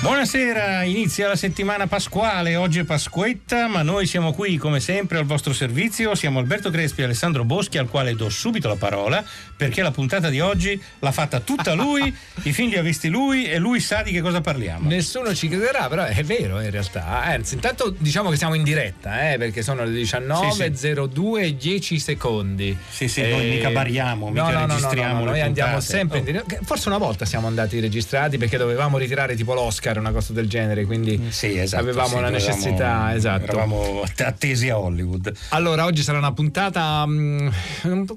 [0.00, 5.24] Buonasera, inizia la settimana pasquale, oggi è Pasquetta, ma noi siamo qui come sempre al
[5.24, 9.24] vostro servizio, siamo Alberto Crespi e Alessandro Boschi al quale do subito la parola
[9.56, 13.46] perché la puntata di oggi l'ha fatta tutta lui, i film li ha visti lui
[13.46, 14.88] e lui sa di che cosa parliamo.
[14.88, 17.04] Nessuno ci crederà, però è vero in realtà.
[17.24, 22.78] Anzi, intanto diciamo che siamo in diretta, eh, perché sono le 19.02 e 10 secondi.
[22.88, 25.92] Sì, sì, noi mica bariamo, mica no, no, registriamo no, no, le noi andiamo puntate.
[25.92, 26.26] sempre in Oh.
[26.30, 26.58] diretta.
[26.64, 30.84] Forse una volta siamo andati registrati perché dovevamo ritirare tipo l'Oscar, una cosa del genere,
[30.84, 33.44] quindi Sì, esatto, avevamo sì, la necessità, esatto.
[33.44, 35.32] Eravamo attesi a Hollywood.
[35.50, 37.48] Allora, oggi sarà una puntata, mm,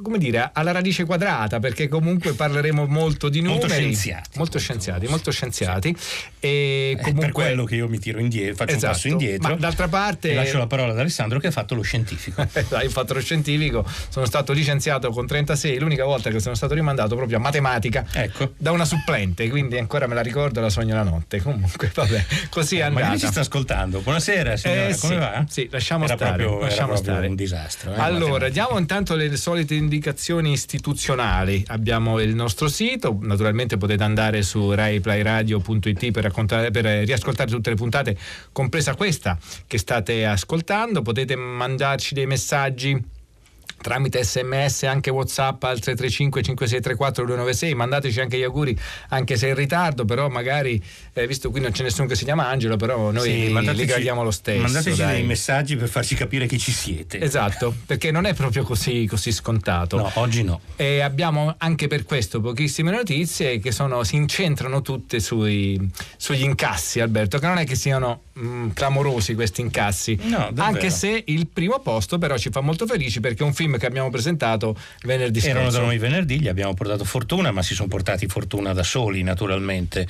[0.02, 3.60] come dire, alla radice quadrata, perché comunque parleremo molto di numeri.
[3.60, 4.38] Molto scienziati.
[4.38, 5.96] Molto scienziati, molto scienziati.
[6.40, 7.26] E È comunque...
[7.26, 9.50] per quello che io mi tiro indietro, faccio Esatto, un passo indietro.
[9.50, 12.46] ma d'altra parte- lascio la parola ad Alessandro che ha fatto lo scientifico.
[12.70, 16.74] Dai, ho fatto lo scientifico, sono stato licenziato con 36, l'unica volta che sono stato
[16.74, 18.54] rimandato proprio a matematica Ecco.
[18.58, 21.42] da una supplente, quindi ancora me la ricordo la sogno la notte.
[21.42, 21.61] Comunque,
[21.94, 23.18] vabbè, così è Magari andata.
[23.20, 24.00] ci sta ascoltando.
[24.02, 25.46] Buonasera signora, Eh, come sì, va?
[25.48, 26.44] Sì, lasciamo era stare.
[26.44, 27.28] Proprio, lasciamo stare.
[27.28, 27.94] un disastro.
[27.94, 31.64] eh, allora, diamo intanto le solite indicazioni istituzionali.
[31.68, 36.32] Abbiamo il nostro sito, naturalmente potete andare su raiplayradio.it per,
[36.72, 38.18] per riascoltare tutte le puntate,
[38.52, 41.02] compresa questa che state ascoltando.
[41.02, 43.20] Potete mandarci dei messaggi
[43.82, 48.78] tramite sms anche whatsapp al 335 5634 296 mandateci anche gli auguri
[49.10, 50.82] anche se in ritardo però magari
[51.14, 53.86] eh, visto qui non c'è nessuno che si chiama Angelo però noi Sì, li mandateci-
[53.86, 55.14] gradiamo lo stesso Mandateci dai.
[55.16, 57.20] dei messaggi per farci capire che ci siete.
[57.20, 60.62] esatto perché non è proprio così, così scontato No, oggi no.
[60.76, 65.80] e abbiamo anche per questo pochissime notizie che sono, si incentrano tutte sui,
[66.18, 70.18] sugli incassi, Alberto, che non è che siano mm, clamorosi questi incassi.
[70.24, 73.78] No, anche se il primo posto però ci fa molto felici perché è un film
[73.78, 75.78] che abbiamo presentato venerdì Erano scorso.
[75.80, 80.08] da noi venerdì, gli abbiamo portato fortuna, ma si sono portati fortuna da soli, naturalmente.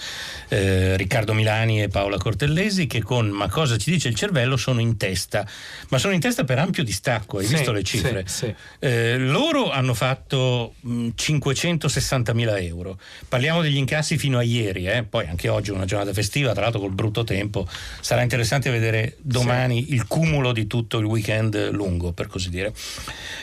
[0.50, 4.80] Eh, Riccardo Milani e Paola Cortellesi, che con Ma cosa ci dice il cervello sono
[4.82, 5.46] in testa,
[5.90, 7.38] ma sono in testa per ampio distacco.
[7.40, 8.24] Hai Sì, visto le cifre?
[8.28, 8.56] sì, sì.
[8.80, 13.00] Eh, loro hanno fatto mh, 560 mila euro.
[13.28, 15.04] Parliamo degli incassi fino a ieri, eh?
[15.04, 17.68] poi anche oggi è una giornata festiva, tra l'altro col brutto tempo.
[18.12, 22.74] Sarà interessante vedere domani il cumulo di tutto il weekend lungo, per così dire.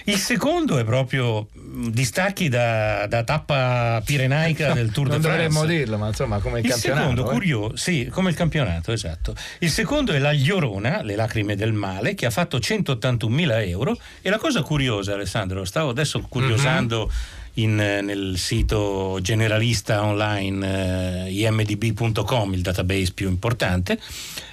[0.05, 1.49] Il secondo è proprio
[1.89, 5.43] distacchi da, da tappa pirenaica del Tour de non France.
[5.49, 7.01] dovremmo dirlo, ma insomma come il, Il campionato.
[7.01, 7.33] secondo, eh.
[7.33, 9.35] curioso, sì, come il campionato, esatto.
[9.61, 13.99] Il secondo è la Llorona, Le lacrime del male, che ha fatto 181.000 euro.
[14.21, 17.13] E la cosa curiosa, Alessandro, stavo adesso curiosando Mhm.
[17.55, 23.99] In, eh, nel sito generalista online eh, imdb.com, il database più importante.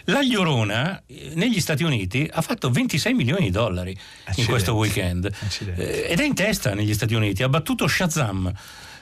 [0.06, 4.50] La Llorona eh, negli Stati Uniti ha fatto 26 milioni di dollari in Accidenti.
[4.52, 5.82] questo weekend Accidenti.
[5.82, 8.48] Eh, ed è in testa negli Stati Uniti, ha battuto Shazam.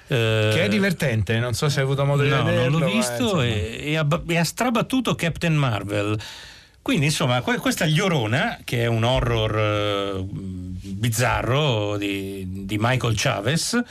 [0.08, 2.78] eh, Che è divertente, non so se hai avuto modo di No, vederlo.
[2.80, 6.20] non l'ho visto e, e ha, e ha strabattuto Captain Marvel.
[6.84, 10.26] Quindi, insomma, que- questa Llorona, che è un horror eh,
[10.82, 13.82] bizzarro di, di Michael Chavez,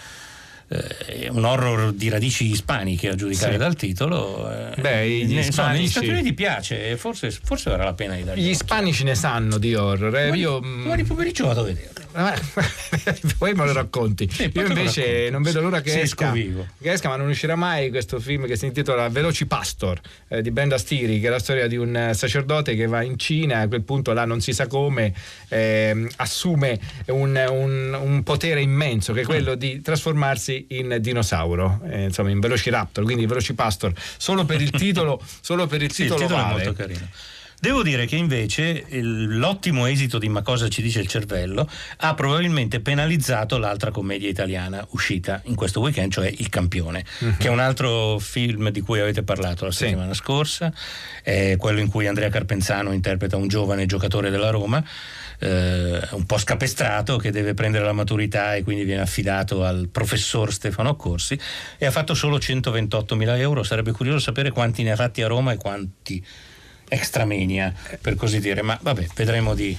[0.69, 3.59] eh, un horror di radici ispaniche a giudicare Sì.
[3.59, 4.51] dal titolo.
[4.51, 8.25] eh, Beh, gli ne- insomma, negli Stati Uniti piace, forse, forse vale la pena di
[8.25, 10.15] dargli Gli ispanici ne sanno di horror.
[10.17, 10.37] eh.
[10.37, 12.01] Io, Domani- Domani pomeriggio vado a vederlo.
[12.15, 14.29] Eh, poi me lo racconti.
[14.31, 17.57] Sì, poi Io invece non vedo l'ora che Sì, esca, che esca, ma non uscirà
[17.57, 21.39] mai questo film che si intitola Veloci Pastor eh, di Brenda Stiri, che è la
[21.39, 24.53] storia di un eh, sacerdote che va in Cina, a quel punto là non si
[24.53, 25.13] sa come,
[25.49, 32.05] ehm, assume un, un- un potere immenso che è quello di trasformarsi in dinosauro, eh,
[32.05, 36.09] insomma in Velociraptor, quindi Veloci Pastor, solo per il titolo, solo per il Sì, il
[36.09, 36.55] titolo, titolo è vale.
[36.65, 37.09] molto carino.
[37.63, 42.81] Devo dire che invece l'ottimo esito di Ma cosa ci dice il cervello ha probabilmente
[42.81, 47.05] penalizzato l'altra commedia italiana uscita in questo weekend, cioè Il Campione,
[47.39, 49.85] che è un altro film di cui avete parlato la Sì.
[49.85, 50.73] settimana scorsa,
[51.23, 54.83] è quello in cui Andrea Carpenzano interpreta un giovane giocatore della Roma.
[55.39, 60.53] eh, un po' scapestrato che deve prendere la maturità e quindi viene affidato al professor
[60.53, 61.37] Stefano Corsi
[61.79, 65.27] e ha fatto solo 128 mila euro sarebbe curioso sapere quanti ne ha fatti a
[65.27, 66.25] Roma e quanti
[66.89, 69.77] extramenia per così dire ma vabbè vedremo di,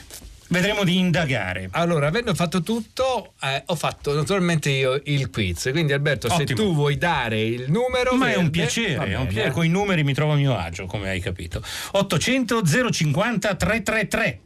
[0.49, 5.69] vedremo di indagare Allora, avendo fatto tutto, eh, ho fatto naturalmente io il quiz.
[5.71, 6.59] Quindi, Alberto, se Ottimo.
[6.59, 8.13] tu vuoi dare il numero.
[8.13, 9.51] ma è un verde, piacere, è un piacere.
[9.51, 11.63] con i numeri mi trovo a mio agio come hai capito
[11.93, 12.61] 800
[12.91, 14.39] 050 333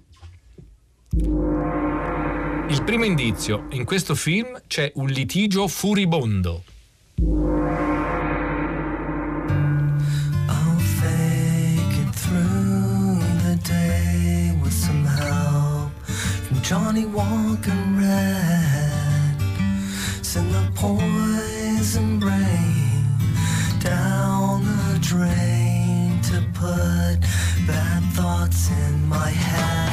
[2.69, 6.63] Il primo indizio: in questo film c'è un litigio furibondo.
[16.67, 19.37] Johnny Walker Red.
[20.21, 23.05] Send the poison rain
[23.79, 27.21] down the drain to put
[27.65, 29.86] bad thoughts in my head.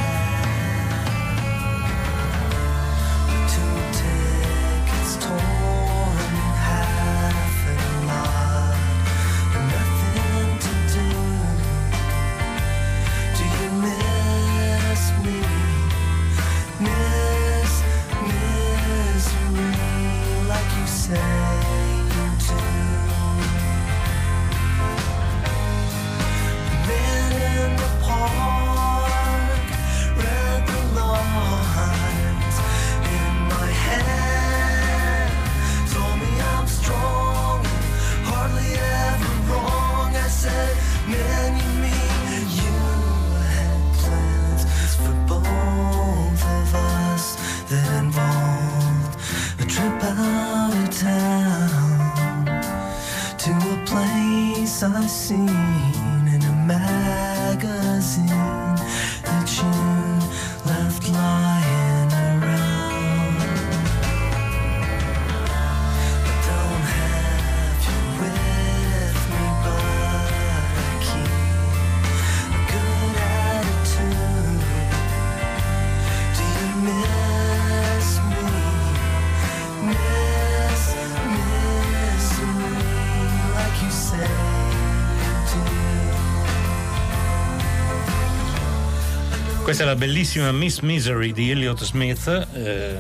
[89.75, 92.97] Questa è la bellissima Miss Misery di Elliot Smith, eh,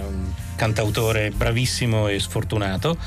[0.56, 2.98] cantautore bravissimo e sfortunato.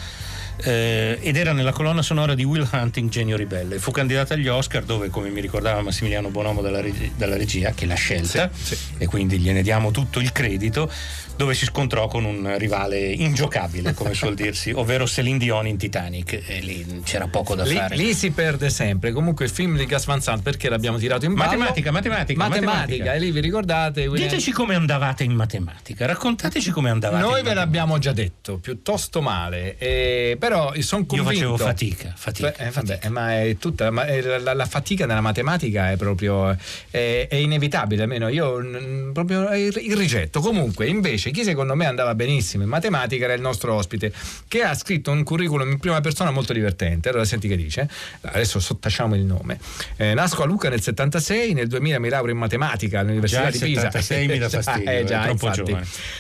[0.63, 3.80] Eh, ed era nella colonna sonora di Will Hunting Genio Ribelle.
[3.80, 7.86] Fu candidata agli Oscar dove, come mi ricordava Massimiliano Bonomo dalla, reg- dalla regia, che
[7.86, 8.77] l'ha scelta, sì, sì.
[8.98, 10.92] e quindi gliene diamo tutto il credito,
[11.38, 16.44] dove si scontrò con un rivale ingiocabile, come suol dirsi, ovvero Celine Dion in Titanic.
[16.45, 17.95] E lì c'era poco da lì, fare.
[17.95, 19.12] Lì si perde sempre.
[19.12, 21.51] Comunque il film di Gas Van Sant, perché l'abbiamo tirato in ballo?
[21.51, 22.39] Matematica, matematica.
[22.39, 23.13] Matematica, matematica.
[23.13, 24.07] e lì vi ricordate?
[24.07, 24.30] William...
[24.30, 27.24] Diteci come andavate in matematica, raccontateci come andavate.
[27.24, 31.31] Noi ve l'abbiamo già detto, piuttosto male, eh, però sono convinto...
[31.31, 32.55] Io facevo fatica, fatica.
[32.55, 32.99] Eh, fatica.
[33.01, 36.55] Vabbè, ma è tutta, ma è la, la, fatica nella matematica è proprio
[36.89, 40.39] è, è inevitabile, almeno io n, proprio il, il rigetto.
[40.39, 44.11] Comunque, invece, chi secondo me andava benissimo in matematica era il nostro ospite
[44.47, 47.89] che ha scritto un curriculum in prima persona molto divertente allora senti che dice
[48.21, 49.59] adesso sottacciamo il nome
[49.95, 53.91] eh, nasco a Lucca nel 76 nel 2000 mi laureo in matematica all'Università di Pisa
[53.91, 55.75] 76 mi dà fastidio eh, già, infatti,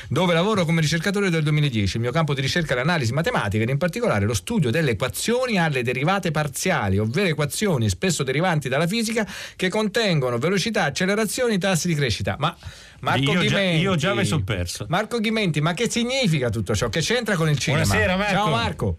[0.07, 3.69] dove lavoro come ricercatore del 2010 il mio campo di ricerca è l'analisi matematica ed
[3.69, 9.27] in particolare lo studio delle equazioni alle derivate parziali ovvero equazioni spesso derivanti dalla fisica
[9.55, 12.55] che contengono velocità accelerazioni tassi di crescita ma
[12.99, 13.49] Marco io Ghimenti.
[13.49, 14.85] Già, io già mi sono perso.
[14.89, 16.89] Marco Ghimenti, ma che significa tutto ciò?
[16.89, 17.83] Che c'entra con il cinema?
[17.83, 18.33] Buonasera Marco.
[18.33, 18.97] Ciao Marco.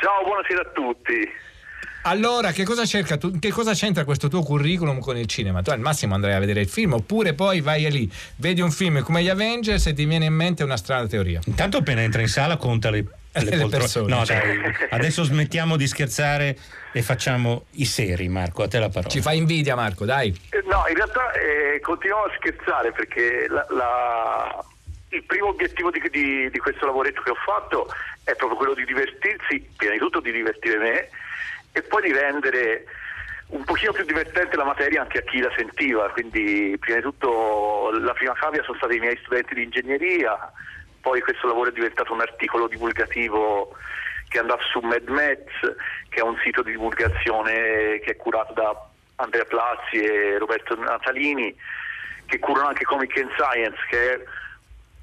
[0.00, 1.46] Ciao, buonasera a tutti.
[2.02, 5.60] Allora, che cosa, cerca, tu, che cosa c'entra questo tuo curriculum con il cinema?
[5.60, 9.02] Tu al massimo andrai a vedere il film, oppure poi vai lì, vedi un film
[9.02, 11.40] come gli Avengers e ti viene in mente una strana teoria.
[11.44, 13.04] Intanto appena entra in sala conta le,
[13.42, 14.14] le, le persone.
[14.14, 16.56] No, dai, adesso smettiamo di scherzare
[16.92, 18.62] e facciamo i seri, Marco.
[18.62, 19.08] A te la parola.
[19.08, 20.28] Ci fa invidia, Marco, dai.
[20.50, 24.64] Eh, no, in realtà eh, continuiamo a scherzare perché la, la,
[25.10, 27.88] il primo obiettivo di, di, di questo lavoretto che ho fatto
[28.24, 31.08] è proprio quello di divertirsi, prima di tutto di divertire me
[31.72, 32.84] e poi di rendere
[33.48, 37.90] un pochino più divertente la materia anche a chi la sentiva, quindi prima di tutto
[37.98, 40.52] la prima cavia sono stati i miei studenti di ingegneria,
[41.00, 43.76] poi questo lavoro è diventato un articolo divulgativo
[44.28, 45.76] che andava su MedMets,
[46.08, 51.54] che è un sito di divulgazione che è curato da Andrea Plazzi e Roberto Natalini,
[52.26, 54.24] che curano anche Comic and Science, che è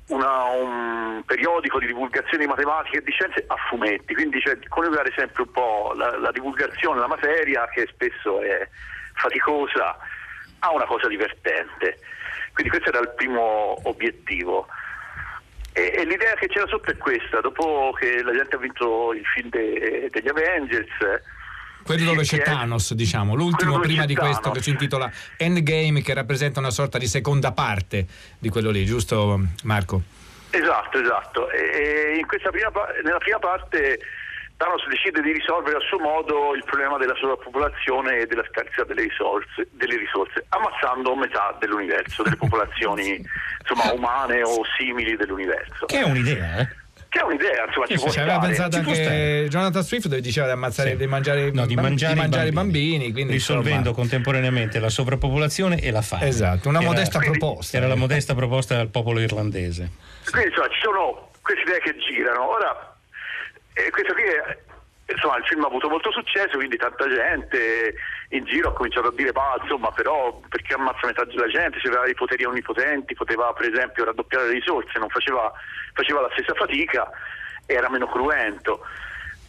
[0.08, 5.12] una, un periodico di divulgazione di matematica e di scienze a fumetti, quindi cioè, coniugare
[5.16, 8.68] sempre un po' la, la divulgazione, la materia, che spesso è
[9.14, 9.98] faticosa,
[10.60, 12.00] a una cosa divertente.
[12.54, 14.68] Quindi questo era il primo obiettivo.
[15.78, 19.26] E, e, l'idea che c'era sotto è questa, dopo che la gente ha vinto il
[19.26, 20.88] film de, degli Avengers,
[21.84, 24.58] quello dove c'è Thanos, diciamo, l'ultimo prima di questo Thanos.
[24.58, 28.08] che si intitola Endgame, che rappresenta una sorta di seconda parte
[28.40, 30.02] di quello lì, giusto Marco?
[30.50, 31.52] Esatto, esatto.
[31.52, 32.72] E in questa prima,
[33.04, 34.00] nella prima parte
[34.58, 39.02] Thanos decide di risolvere a suo modo il problema della sovrappopolazione e della scarsità delle
[39.04, 43.20] risorse, delle risorse, ammazzando metà dell'universo, delle popolazioni
[43.60, 45.86] insomma, umane o simili dell'universo.
[45.88, 46.68] Che è un'idea, eh?
[47.10, 50.22] Che è un'idea, insomma, ci Sì, può ci aveva pensato Ci anche Jonathan Swift dove
[50.22, 50.96] diceva di ammazzare Sì.
[50.98, 55.92] di mangiare, No, di bam- mangiare, i bambini, quindi, risolvendo insomma, contemporaneamente la sovrappopolazione e
[55.92, 56.28] la fame.
[56.28, 57.76] Esatto, una Era- modesta quindi- proposta.
[57.78, 59.92] Era la modesta proposta al popolo irlandese.
[60.30, 62.50] Quindi insomma ci sono queste idee che girano.
[62.50, 62.95] Ora,
[63.76, 64.24] eh, questo qui
[65.08, 67.96] insomma, il film ha avuto molto successo, quindi tanta gente
[68.30, 71.78] in giro ha cominciato a dire, ma insomma, però perché ammazza metà della gente?
[71.86, 75.52] Aveva i poteri onnipotenti, poteva per esempio raddoppiare le risorse, non faceva,
[75.94, 77.10] faceva la stessa fatica,
[77.66, 78.82] era meno cruento.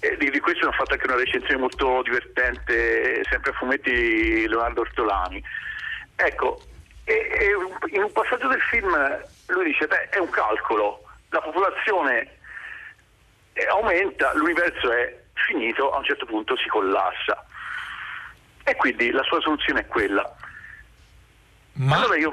[0.01, 4.47] E di, di questo ne ha fatto anche una recensione molto divertente, sempre a fumetti
[4.47, 5.43] Leonardo Ortolani.
[6.17, 6.61] Ecco,
[7.05, 8.95] e, e in un passaggio del film
[9.47, 12.36] lui dice, beh, è un calcolo, la popolazione
[13.71, 17.45] aumenta, l'universo è finito, a un certo punto si collassa.
[18.65, 20.35] E quindi la sua soluzione è quella.
[21.75, 22.33] Ma Allora io,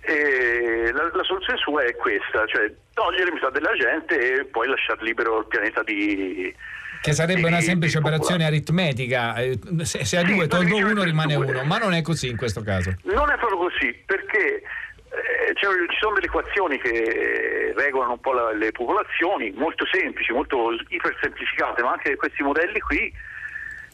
[0.00, 5.02] eh, la, la soluzione sua è questa, cioè togliere metà della gente e poi lasciare
[5.04, 6.54] libero il pianeta di...
[7.02, 9.36] che sarebbe di- una semplice operazione aritmetica.
[9.36, 11.44] eh, Se, se a Sì, due tolgo uno rimane due.
[11.46, 12.94] uno, ma non è così in questo caso.
[13.02, 14.62] Non è proprio così, perché
[15.10, 20.32] eh, c'è- ci sono delle equazioni che regolano un po' la- le popolazioni, molto semplici,
[20.32, 23.12] molto ipersemplificate, ma anche questi modelli qui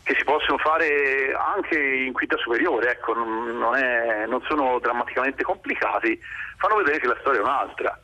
[0.02, 5.42] che si possono fare anche in quinta superiore, ecco, non, non è- non sono drammaticamente
[5.42, 6.20] complicati,
[6.58, 7.98] fanno vedere che la storia è un'altra.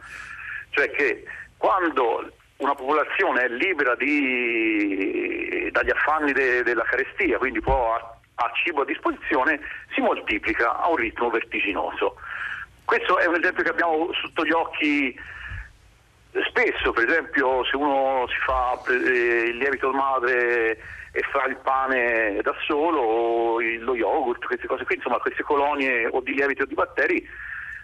[0.71, 1.25] Cioè che
[1.59, 7.97] quando una popolazione è libera di- dagli affanni de- della carestia, quindi può
[8.43, 9.61] ha cibo a disposizione,
[9.95, 12.17] si moltiplica a un ritmo vertiginoso.
[12.91, 15.17] Questo è un esempio che abbiamo sotto gli occhi
[16.49, 20.77] spesso, per esempio se uno si fa eh, il lievito madre
[21.13, 26.09] e fa il pane da solo o lo yogurt, queste cose qui, insomma queste colonie
[26.09, 27.25] o di lievito o di batteri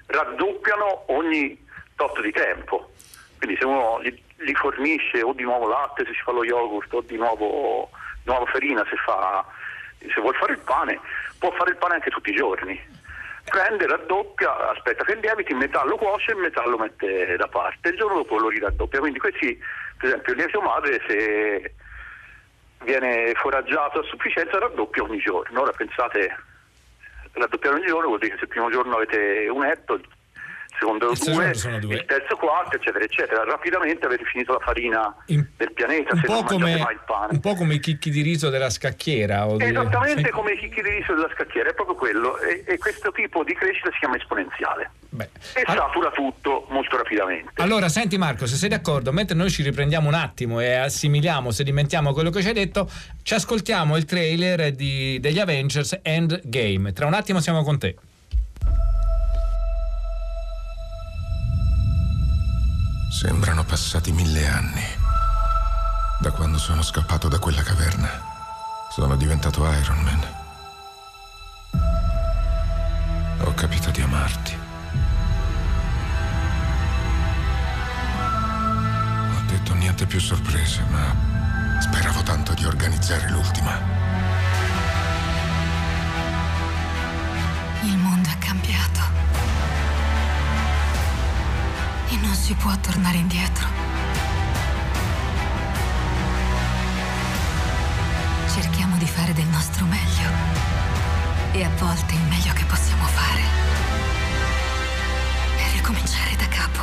[0.07, 1.57] raddoppiano ogni
[1.95, 2.91] tot di tempo.
[3.39, 7.01] Quindi se uno gli fornisce o di nuovo latte se si fa lo yogurt o
[7.03, 7.91] di nuovo,
[8.25, 9.45] di farina se, fa,
[10.01, 10.99] se vuol fare il pane,
[11.39, 12.96] può fare il pane anche tutti i giorni.
[13.49, 17.91] Prende, raddoppia, aspetta che lieviti, metà lo cuoce e metà lo mette da parte.
[17.91, 18.99] Il giorno dopo lo riraddoppia.
[18.99, 19.57] Quindi questi,
[19.97, 21.75] per esempio, il lievito madre se
[22.83, 25.61] viene foraggiato a sufficienza raddoppia ogni giorno.
[25.61, 26.37] Ora pensate,
[27.33, 30.01] raddoppiare ogni giorno vuol dire che se il primo giorno avete un etto,
[30.79, 31.95] secondo Il due, sono due.
[31.97, 33.45] il terzo quarto, eccetera, eccetera.
[33.45, 37.01] Rapidamente avete finito la farina In- del pianeta un se po' non come, mai il
[37.07, 37.29] pane.
[37.33, 39.47] un po' come i chicchi di riso della scacchiera.
[39.59, 40.31] Esattamente sì.
[40.31, 42.39] come i chicchi di riso della scacchiera, è proprio quello.
[42.39, 44.91] E, e questo tipo di crescita si chiama esponenziale.
[45.09, 45.29] Beh.
[45.55, 47.63] E Al- satura tutto molto rapidamente.
[47.63, 52.13] Allora, senti Marco, se sei d'accordo, mentre noi ci riprendiamo un attimo e assimiliamo, sedimentiamo
[52.13, 52.91] quello che ci hai detto,
[53.23, 56.93] ci ascoltiamo il trailer di- degli Avengers Endgame.
[56.93, 57.97] Tra un attimo siamo con te.
[63.19, 64.85] Sembrano passati mille anni.
[66.21, 68.11] Da quando sono scappato da quella caverna.
[68.91, 70.21] Sono diventato Iron Man.
[73.41, 74.59] Ho capito di amarti.
[79.31, 84.06] Ho detto niente più sorprese, ma speravo tanto di organizzare l'ultima.
[92.47, 93.67] Si può tornare indietro.
[98.55, 100.31] Cerchiamo di fare del nostro meglio.
[101.51, 103.43] E a volte il meglio che possiamo fare
[105.57, 106.83] è ricominciare da capo.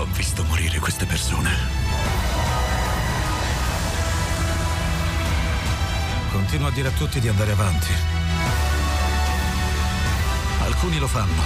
[0.00, 1.83] Ho visto morire queste persone.
[6.54, 7.92] Continuo a dire a tutti di andare avanti.
[10.60, 11.42] Alcuni lo fanno,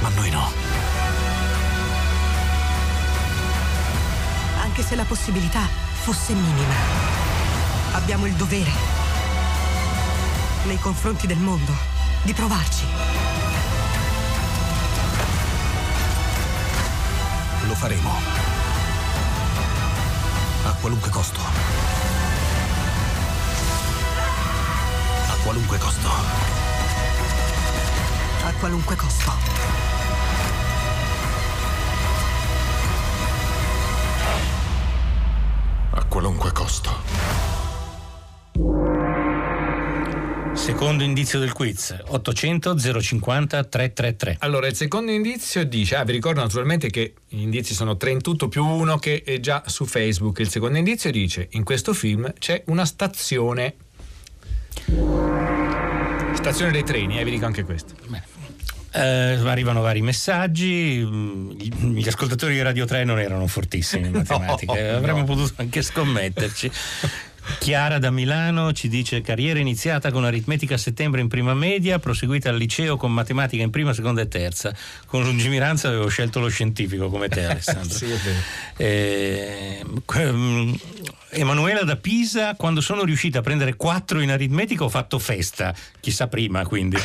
[0.00, 0.50] ma noi no.
[4.60, 5.68] Anche se la possibilità
[6.02, 6.74] fosse minima,
[7.92, 8.72] abbiamo il dovere,
[10.64, 11.72] nei confronti del mondo,
[12.22, 12.84] di provarci.
[17.68, 18.10] Lo faremo.
[20.64, 21.91] A qualunque costo.
[25.52, 26.08] Qualunque costo.
[28.42, 29.32] A qualunque costo.
[35.90, 36.90] A qualunque costo.
[40.54, 44.36] Secondo indizio del quiz 800 050 333.
[44.40, 48.22] Allora, il secondo indizio dice, ah, vi ricordo naturalmente che gli indizi sono tre in
[48.22, 50.38] tutto più uno che è già su Facebook.
[50.38, 53.74] Il secondo indizio dice, in questo film c'è una stazione.
[56.34, 57.94] Stazione dei treni, eh, vi dico anche questo.
[58.94, 64.76] Eh, arrivano vari messaggi, mm, gli, ascoltatori di Radio 3 non erano fortissimi in matematica,
[64.76, 65.24] eh, avremmo no.
[65.24, 66.70] potuto anche scommetterci.
[67.58, 72.50] Chiara da Milano ci dice carriera iniziata con aritmetica a settembre in prima media, proseguita
[72.50, 74.74] al liceo con matematica in prima, seconda e terza.
[75.06, 77.96] Con lungimiranza avevo scelto lo scientifico come te Alessandro.
[77.96, 78.12] Sì.
[78.76, 79.84] Eh,
[81.30, 86.28] Emanuela da Pisa, quando sono riuscita a prendere 4 in aritmetica ho fatto festa, chissà
[86.28, 86.96] prima quindi.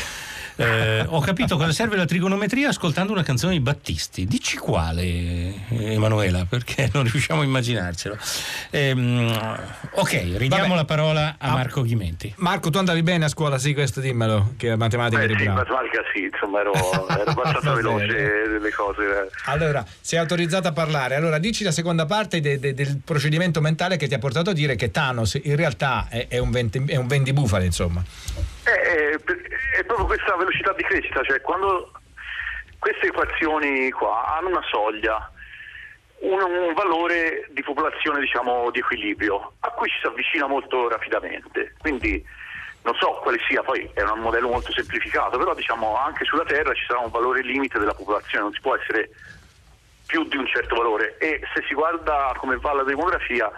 [0.60, 4.26] Eh, ho capito cosa serve la trigonometria ascoltando una canzone di Battisti.
[4.26, 8.18] Dici quale, Emanuela, perché non riusciamo a immaginarcelo.
[8.72, 9.28] Ehm,
[9.92, 10.76] ok, ridiamo Vabbè.
[10.76, 11.52] la parola a Ah.
[11.54, 12.34] Marco Ghimenti.
[12.38, 15.44] Marco, tu andavi bene a scuola, sì, questo dimmelo, che a matematica Beh, eri sì,
[15.44, 15.60] bravo.
[15.60, 19.30] matematica sì, insomma ero, ero abbastanza veloce delle cose.
[19.46, 21.14] Allora, sei autorizzato a parlare.
[21.16, 24.54] Allora, dici la seconda parte de- de- del procedimento mentale che ti ha portato a
[24.54, 28.04] dire che Thanos in realtà è, è un, venti- è un vendibufale, insomma.
[28.68, 29.42] Eh, eh, per-
[29.78, 31.90] è proprio questa velocità di crescita, cioè quando
[32.80, 35.32] queste equazioni qua hanno una soglia,
[36.20, 41.76] un, un valore di popolazione diciamo di equilibrio a cui ci si avvicina molto rapidamente.
[41.80, 42.22] Quindi
[42.82, 46.74] non so quale sia, poi è un modello molto semplificato, però diciamo anche sulla Terra
[46.74, 49.10] ci sarà un valore limite della popolazione, non si può essere
[50.08, 53.50] più di un certo valore e se si guarda come va la demografia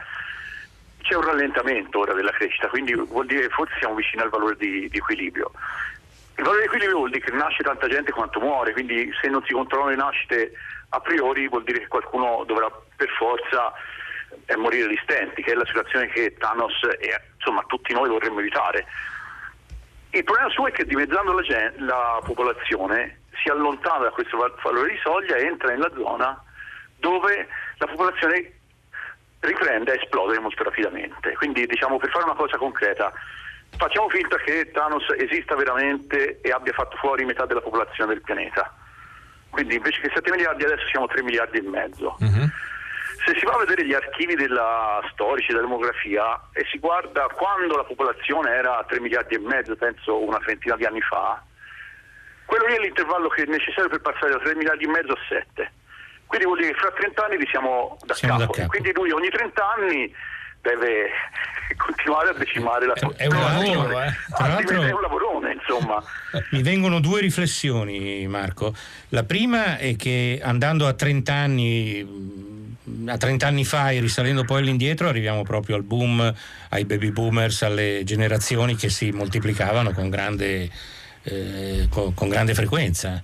[1.02, 4.56] c'è un rallentamento ora della crescita, quindi vuol dire che forse siamo vicini al valore
[4.58, 5.52] di, di equilibrio.
[6.36, 9.44] Il valore di equilibrio vuol dire che nasce tanta gente quanto muore, quindi se non
[9.46, 10.52] si controllano le nascite
[10.90, 13.72] a priori vuol dire che qualcuno dovrà per forza
[14.46, 18.40] eh, morire di stenti, che è la situazione che Thanos e insomma tutti noi vorremmo
[18.40, 18.86] evitare.
[20.12, 24.56] Il problema suo è che dimezzando la, gen- la popolazione si allontana da questo val-
[24.64, 26.44] valore di soglia e entra nella zona
[26.96, 27.48] dove
[27.78, 28.59] la popolazione
[29.40, 31.34] riprende a esplodere molto rapidamente.
[31.34, 33.12] Quindi diciamo per fare una cosa concreta,
[33.78, 38.74] facciamo finta che Thanos esista veramente e abbia fatto fuori metà della popolazione del pianeta.
[39.50, 42.16] Quindi invece che 7 miliardi adesso siamo 3 miliardi e mezzo.
[43.26, 47.76] Se si va a vedere gli archivi della storici, della demografia e si guarda quando
[47.76, 51.42] la popolazione era 3 miliardi e mezzo, penso una trentina di anni fa,
[52.46, 55.18] quello lì è l'intervallo che è necessario per passare da 3 miliardi e mezzo a
[55.28, 55.72] 7.
[56.30, 58.54] Quindi vuol dire che fra 30 anni siamo da Siamo da capo.
[58.54, 58.66] capo.
[58.66, 60.14] E quindi lui ogni 30 anni
[60.62, 61.10] deve
[61.76, 64.14] continuare a decimare la È un lavoro, eh.
[64.30, 66.04] Tra Ah, l'altro- è un lavorone, insomma.
[66.52, 68.76] Mi vengono due riflessioni, Marco.
[69.10, 74.44] La prima è che andando a 30 anni, mh, a 30 anni fa e risalendo
[74.44, 76.32] poi all'indietro, arriviamo proprio al boom,
[76.70, 80.70] ai baby boomers, alle generazioni che si moltiplicavano con grande,
[81.24, 83.20] eh, con, con grande frequenza.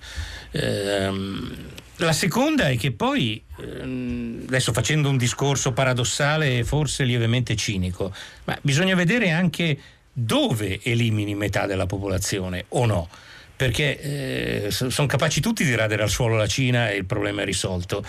[0.50, 7.56] Ehm, la seconda è che poi, ehm, adesso facendo un discorso paradossale e forse lievemente
[7.56, 9.78] cinico, ma bisogna vedere anche
[10.12, 13.08] dove elimini metà della popolazione o no.
[13.56, 18.04] Perché sono capaci tutti di radere al suolo la Cina e il problema è risolto.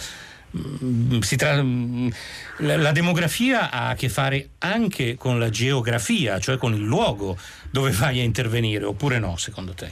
[0.58, 2.10] Mm, tra- mm,
[2.58, 7.38] la demografia ha a che fare anche con la geografia, cioè con il luogo
[7.72, 9.92] dove vai a intervenire, oppure no, secondo te?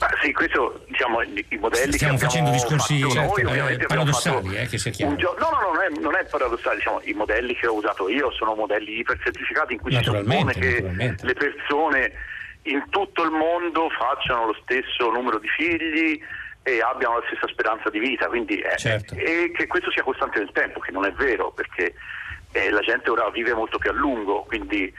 [0.00, 3.86] Ma sì, questo diciamo i, i modelli Stiamo che facendo discorsi, fatto certo, noi, eh,
[3.86, 5.14] paradossali, fatto eh, che sia chiaro.
[5.16, 8.08] gio- no, no, no, non è, non è paradossale, diciamo, i modelli che ho usato
[8.08, 12.12] io sono modelli ipersemplificati in cui si suppone che le persone
[12.62, 16.18] in tutto il mondo facciano lo stesso numero di figli
[16.62, 19.14] e abbiano la stessa speranza di vita, quindi eh, Certo.
[19.14, 21.94] e che questo sia costante nel tempo, che non è vero, perché
[22.52, 24.92] eh, la gente ora vive molto più a lungo, quindi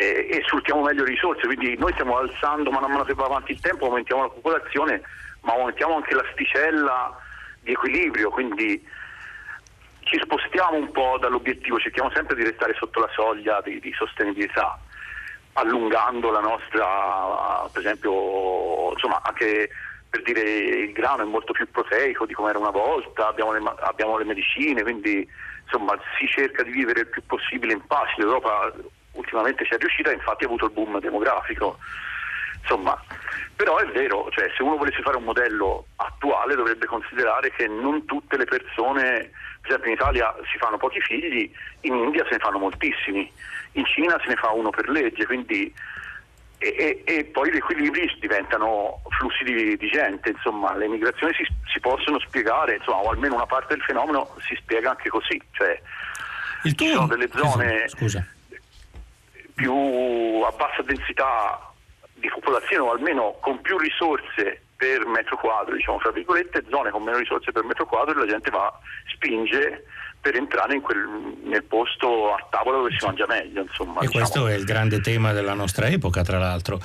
[0.00, 3.52] eh, e sfruttiamo meglio le risorse, quindi noi stiamo alzando man mano che va avanti
[3.52, 5.02] il tempo, aumentiamo la popolazione,
[5.42, 7.14] ma aumentiamo anche l'asticella
[7.60, 8.82] di equilibrio, quindi
[10.04, 14.78] ci spostiamo un po' dall'obiettivo, cerchiamo sempre di restare sotto la soglia di, di sostenibilità,
[15.52, 19.68] allungando la nostra, per esempio, insomma, anche
[20.08, 23.60] per dire il grano è molto più proteico di come era una volta, abbiamo le,
[23.80, 25.28] abbiamo le medicine, quindi
[25.64, 28.14] insomma si cerca di vivere il più possibile in pace.
[28.16, 28.72] L'Europa
[29.12, 31.78] ultimamente ci è riuscita, infatti ha avuto il boom demografico.
[32.62, 33.02] Insomma,
[33.56, 38.04] però è vero, cioè, se uno volesse fare un modello attuale dovrebbe considerare che non
[38.04, 41.50] tutte le persone, per esempio in Italia si fanno pochi figli,
[41.82, 43.30] in India se ne fanno moltissimi,
[43.72, 45.72] in Cina se ne fa uno per legge, quindi
[46.58, 51.44] e, e- e poi gli equilibri diventano flussi di, di gente, insomma, le migrazioni si,
[51.72, 55.80] si possono spiegare, insomma, o almeno una parte del fenomeno si spiega anche così, cioè
[56.64, 56.86] Il tuo...
[56.86, 58.26] ci sono delle zone Scusa.
[59.60, 61.60] Più a bassa densità
[62.14, 67.02] di popolazione o almeno con più risorse per metro quadro, diciamo fra virgolette, zone con
[67.02, 68.72] meno risorse per metro quadro e la gente va,
[69.12, 69.84] spinge
[70.18, 71.06] per entrare in quel,
[71.44, 73.60] nel posto a tavola dove si mangia meglio.
[73.62, 74.24] Insomma, E diciamo.
[74.24, 76.80] questo è il grande tema della nostra epoca, tra l'altro,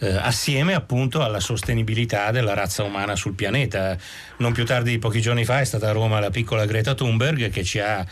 [0.00, 3.96] eh, assieme appunto alla sostenibilità della razza umana sul pianeta.
[4.38, 7.50] Non più tardi di pochi giorni fa è stata a Roma la piccola Greta Thunberg
[7.50, 8.04] che ci ha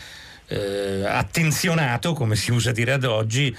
[0.47, 3.55] eh, attenzionato, come si usa dire ad oggi,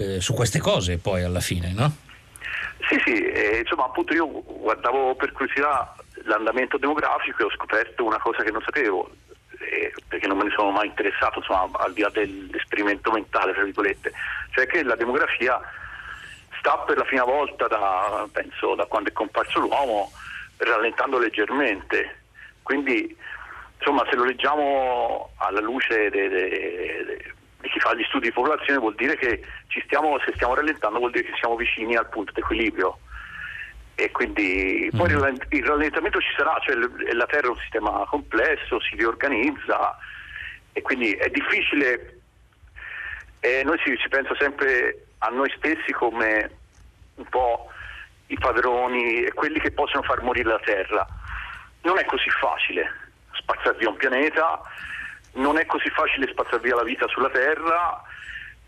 [0.00, 1.92] eh, su queste cose poi alla fine, no?
[2.88, 8.18] Sì, sì, eh, insomma appunto io guardavo per curiosità l'andamento demografico e ho scoperto una
[8.18, 9.10] cosa che non sapevo,
[9.58, 13.62] eh, perché non me ne sono mai interessato, insomma, al di là dell'esperimento mentale, tra
[13.62, 14.12] virgolette,
[14.50, 15.60] cioè che la demografia
[16.58, 20.10] sta per la prima volta da, penso, da quando è comparso l'uomo
[20.56, 22.16] rallentando leggermente.
[22.62, 23.16] Quindi
[23.78, 26.48] insomma se lo leggiamo alla luce de- de-
[27.06, 27.34] de-
[27.68, 31.10] chi fa gli studi di popolazione vuol dire che ci stiamo, se stiamo rallentando vuol
[31.10, 32.98] dire che siamo vicini al punto di equilibrio.
[33.94, 38.04] E quindi poi il rallent- il rallentamento ci sarà, cioè la Terra è un sistema
[38.08, 39.98] complesso, si riorganizza
[40.72, 42.20] e quindi è difficile
[43.40, 46.50] e noi si, si pensa sempre a noi stessi come
[47.16, 47.70] un po'
[48.28, 51.06] i padroni e quelli che possono far morire la Terra.
[51.82, 54.60] Non è così facile spazzare via un pianeta,
[55.32, 58.02] non è così facile spazzare via la vita sulla Terra,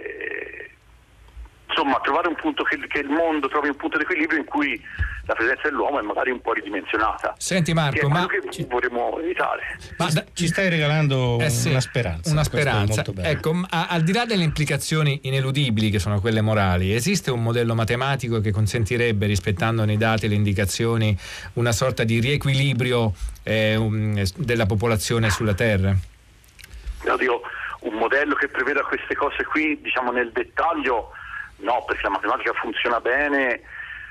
[1.68, 4.80] insomma trovare un punto che, che il mondo trovi un punto di equilibrio in cui
[5.26, 7.34] la presenza dell'uomo è magari un po' ridimensionata.
[7.36, 9.76] Senti che è Marco, quello ma, che vorremmo evitare.
[9.98, 12.30] ma da- Ci stai regalando Eh sì, una speranza.
[12.30, 12.94] Una speranza.
[12.94, 13.28] molto bello.
[13.28, 17.42] Ecco, ma a- al di là delle implicazioni ineludibili che sono quelle morali, esiste un
[17.42, 21.16] modello matematico che consentirebbe, rispettandone i dati e le indicazioni,
[21.54, 25.92] una sorta di riequilibrio eh, um, della popolazione sulla Terra?
[27.08, 27.40] Oddio,
[27.80, 31.10] un modello che preveda queste cose qui, diciamo nel dettaglio,
[31.58, 33.62] no, perché la matematica funziona bene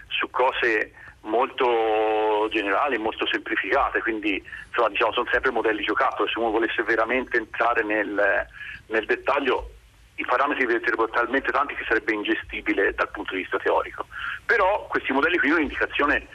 [0.08, 6.52] su cose molto generali, molto semplificate, quindi insomma, diciamo, sono sempre modelli giocattolo, se uno
[6.52, 8.46] volesse veramente entrare nel,
[8.88, 9.72] nel dettaglio
[10.16, 14.08] i parametri diventerebbero talmente tanti che sarebbe ingestibile dal punto di vista teorico.
[14.46, 16.28] Però questi modelli qui un'indicazione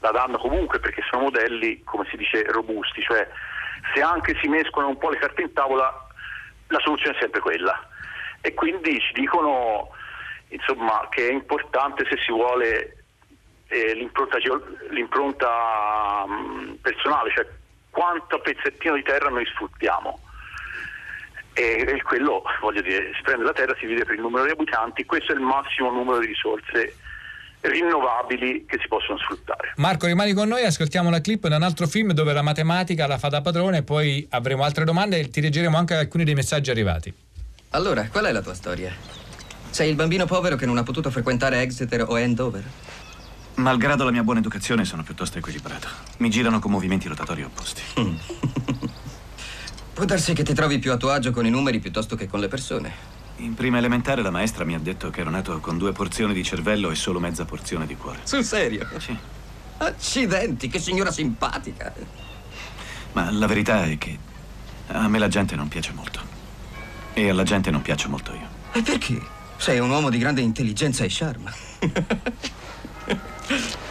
[0.00, 3.26] la danno comunque perché sono modelli, come si dice, robusti, cioè
[3.92, 6.06] se anche si mescolano un po' le carte in tavola
[6.68, 7.88] la soluzione è sempre quella.
[8.40, 9.90] E quindi ci dicono
[10.54, 13.04] insomma, che è importante se si vuole
[13.68, 14.38] eh, l'impronta,
[14.90, 17.46] l'impronta, mh, personale, cioè
[17.90, 20.20] quanto pezzettino di terra noi sfruttiamo.
[21.56, 24.50] E, e quello, voglio dire, si prende la terra, si divide per il numero di
[24.50, 26.96] abitanti, questo è il massimo numero di risorse
[27.60, 29.72] rinnovabili che si possono sfruttare.
[29.76, 33.18] Marco, rimani con noi, ascoltiamo la clip da un altro film dove la matematica la
[33.18, 37.14] fa da padrone, poi avremo altre domande e ti leggeremo anche alcuni dei messaggi arrivati.
[37.70, 38.92] Allora, qual è la tua storia?
[39.74, 42.62] Sei il bambino povero che non ha potuto frequentare Exeter o Andover?
[43.56, 45.88] Malgrado la mia buona educazione, sono piuttosto equilibrato.
[46.18, 47.82] Mi girano con movimenti rotatori opposti.
[49.92, 52.38] Può darsi che ti trovi più a tuo agio con i numeri piuttosto che con
[52.38, 52.92] le persone.
[53.38, 56.44] In prima elementare la maestra mi ha detto che ero nato con due porzioni di
[56.44, 58.20] cervello e solo mezza porzione di cuore.
[58.22, 58.86] Sul serio?
[58.98, 59.18] Sì.
[59.78, 61.92] Accidenti, che signora simpatica.
[63.10, 64.16] Ma la verità è che
[64.86, 66.20] a me la gente non piace molto.
[67.12, 68.46] E alla gente non piaccio molto io.
[68.70, 69.33] E perché?
[69.56, 71.52] Sei un uomo di grande intelligenza e charme.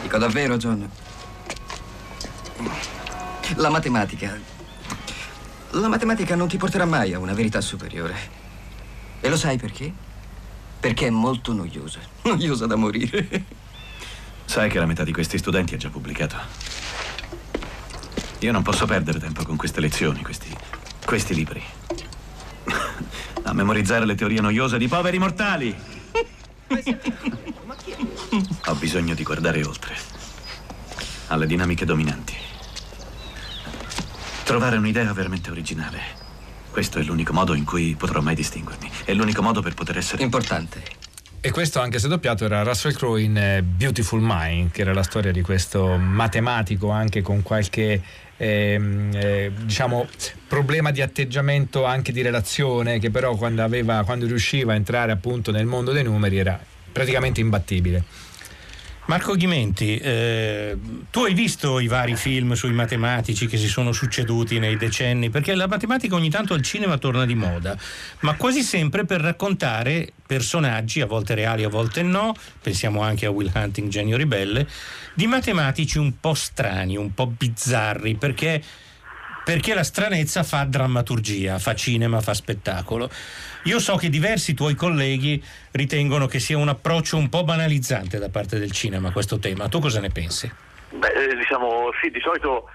[0.02, 0.90] Dico davvero, John.
[3.56, 4.38] La matematica.
[5.72, 8.16] La matematica non ti porterà mai a una verità superiore.
[9.20, 9.92] E lo sai perché?
[10.80, 12.00] Perché è molto noiosa.
[12.24, 13.46] Noiosa da morire.
[14.46, 16.36] Sai che la metà di questi studenti ha già pubblicato.
[18.40, 20.54] Io non posso perdere tempo con queste lezioni, questi,
[21.06, 21.64] questi libri.
[23.44, 25.76] A memorizzare le teorie noiose di poveri mortali.
[28.66, 29.96] Ho bisogno di guardare oltre.
[31.28, 32.36] Alle dinamiche dominanti.
[34.44, 36.00] Trovare un'idea veramente originale.
[36.72, 38.90] Questo è l'unico modo in cui potrò mai distinguermi.
[39.06, 40.24] È l'unico modo per poter essere...
[40.24, 40.82] Importante.
[41.46, 45.04] E questo, anche se doppiato, era Russell Crowe in eh, Beautiful Mind, che era la
[45.04, 48.02] storia di questo matematico anche con qualche
[48.44, 50.08] eh, diciamo
[50.48, 55.52] problema di atteggiamento anche di relazione, che però quando, aveva, quando riusciva a entrare appunto
[55.52, 56.60] nel mondo dei numeri era
[56.92, 58.04] praticamente imbattibile.
[59.06, 60.78] Marco Ghimenti, eh,
[61.12, 65.30] tu hai visto i vari film sui matematici che si sono succeduti nei decenni?
[65.30, 67.78] Perché la matematica ogni tanto al cinema torna di moda,
[68.22, 73.30] ma quasi sempre per raccontare personaggi, a volte reali, a volte no, pensiamo anche a
[73.30, 74.66] Will Hunting, Genio Ribelle,
[75.14, 78.64] di matematici un po' strani, un po' bizzarri, perché
[79.44, 83.10] perché la stranezza fa drammaturgia, fa cinema, fa spettacolo.
[83.64, 88.30] Io so che diversi tuoi colleghi ritengono che sia un approccio un po' banalizzante da
[88.30, 89.70] parte del cinema questo tema.
[89.70, 90.52] Tu cosa ne pensi?
[90.90, 92.70] Beh, eh, diciamo, sì, di solito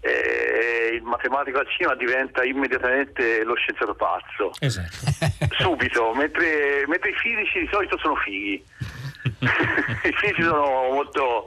[0.00, 4.52] eh, il matematico al cinema diventa immediatamente lo scienziato pazzo.
[4.60, 4.96] Esatto.
[5.58, 8.62] Subito, mentre, mentre i fisici di solito sono fighi.
[9.40, 11.46] I fisici sono molto...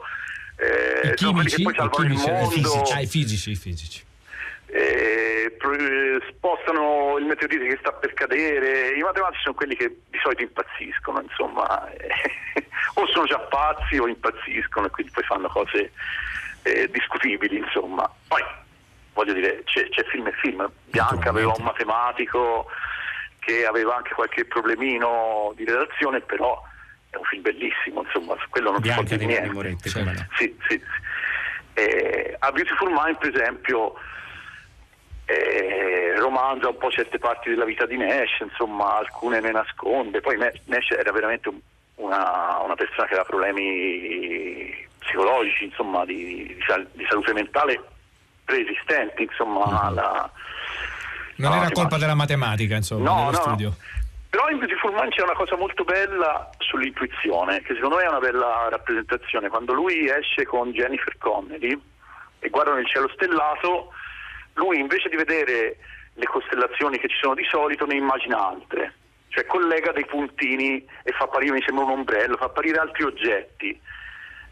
[0.57, 2.49] eh, I sono quelli che chimici, poi i salvano il chimici, eh, mondo.
[2.49, 2.93] fisici.
[2.93, 4.07] Ah, i fisici, i fisici.
[4.71, 5.57] Eh,
[6.29, 8.89] spostano il meteorite che sta per cadere.
[8.91, 12.09] I matematici sono quelli che di solito impazziscono, insomma, eh,
[12.95, 15.91] o sono già pazzi o impazziscono e quindi poi fanno cose
[16.63, 18.09] eh, discutibili, insomma.
[18.27, 18.43] Poi
[19.13, 20.71] voglio dire, c'è, c'è film e film.
[20.85, 22.67] Bianca aveva un matematico
[23.39, 26.61] che aveva anche qualche problemino di redazione, però
[27.09, 29.55] è un film bellissimo, insomma, su quello non Bianca si può di dire niente.
[29.55, 30.13] Moretti, no?
[30.35, 31.07] Sì, sì, sì.
[31.73, 33.95] Eh, a Beautiful Mind, per esempio,
[35.29, 40.21] eh, romanza un po' certe parti della vita di Nash, insomma, alcune ne nasconde.
[40.21, 41.59] Poi Nash era veramente un-
[41.95, 47.81] una, una persona che aveva problemi psicologici, insomma, di, di di salute mentale
[48.45, 50.31] preesistenti, insomma, alla-
[51.35, 53.69] Non No, era colpa della matematica, insomma, No, dello no, studio.
[53.69, 53.75] no.
[54.29, 58.19] Però in Beautiful Mind c'è una cosa molto bella sull'intuizione, che secondo me è una
[58.19, 59.49] bella rappresentazione.
[59.49, 61.79] Quando lui esce con Jennifer Connelly
[62.39, 63.91] e guardano il cielo stellato,
[64.53, 65.77] lui invece di vedere
[66.13, 68.93] le costellazioni che ci sono di solito ne immagina altre.
[69.29, 73.79] Cioè collega dei puntini e fa apparire, mi sembra un ombrello, fa apparire altri oggetti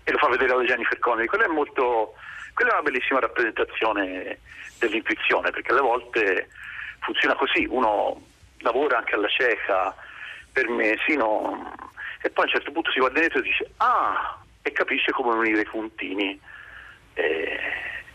[0.04, 1.28] e lo fa vedere alla Jennifer Connelly.
[1.28, 2.14] Quella è molto,
[2.54, 4.40] quella è una bellissima rappresentazione
[4.80, 6.50] dell'intuizione, perché alle volte
[7.00, 8.22] funziona così, uno
[8.60, 9.96] lavora anche alla cieca
[10.52, 11.74] per mesi no?
[12.22, 15.36] e poi a un certo punto si guarda dentro e dice ah e capisce come
[15.36, 16.40] unire i puntini
[17.14, 17.60] e,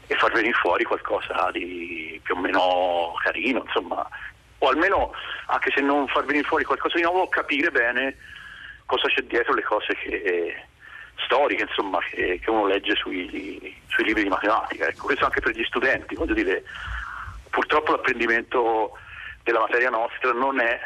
[0.06, 4.06] e far venire fuori qualcosa di più o meno carino, insomma,
[4.58, 5.12] o almeno
[5.46, 8.16] anche se non far venire fuori qualcosa di nuovo, capire bene
[8.86, 10.66] cosa c'è dietro le cose che
[11.24, 14.86] storiche insomma che, che uno legge sui, sui libri di matematica.
[14.86, 16.62] Ecco, questo anche per gli studenti voglio dire
[17.50, 18.98] purtroppo l'apprendimento
[19.42, 20.78] della materia nostra non è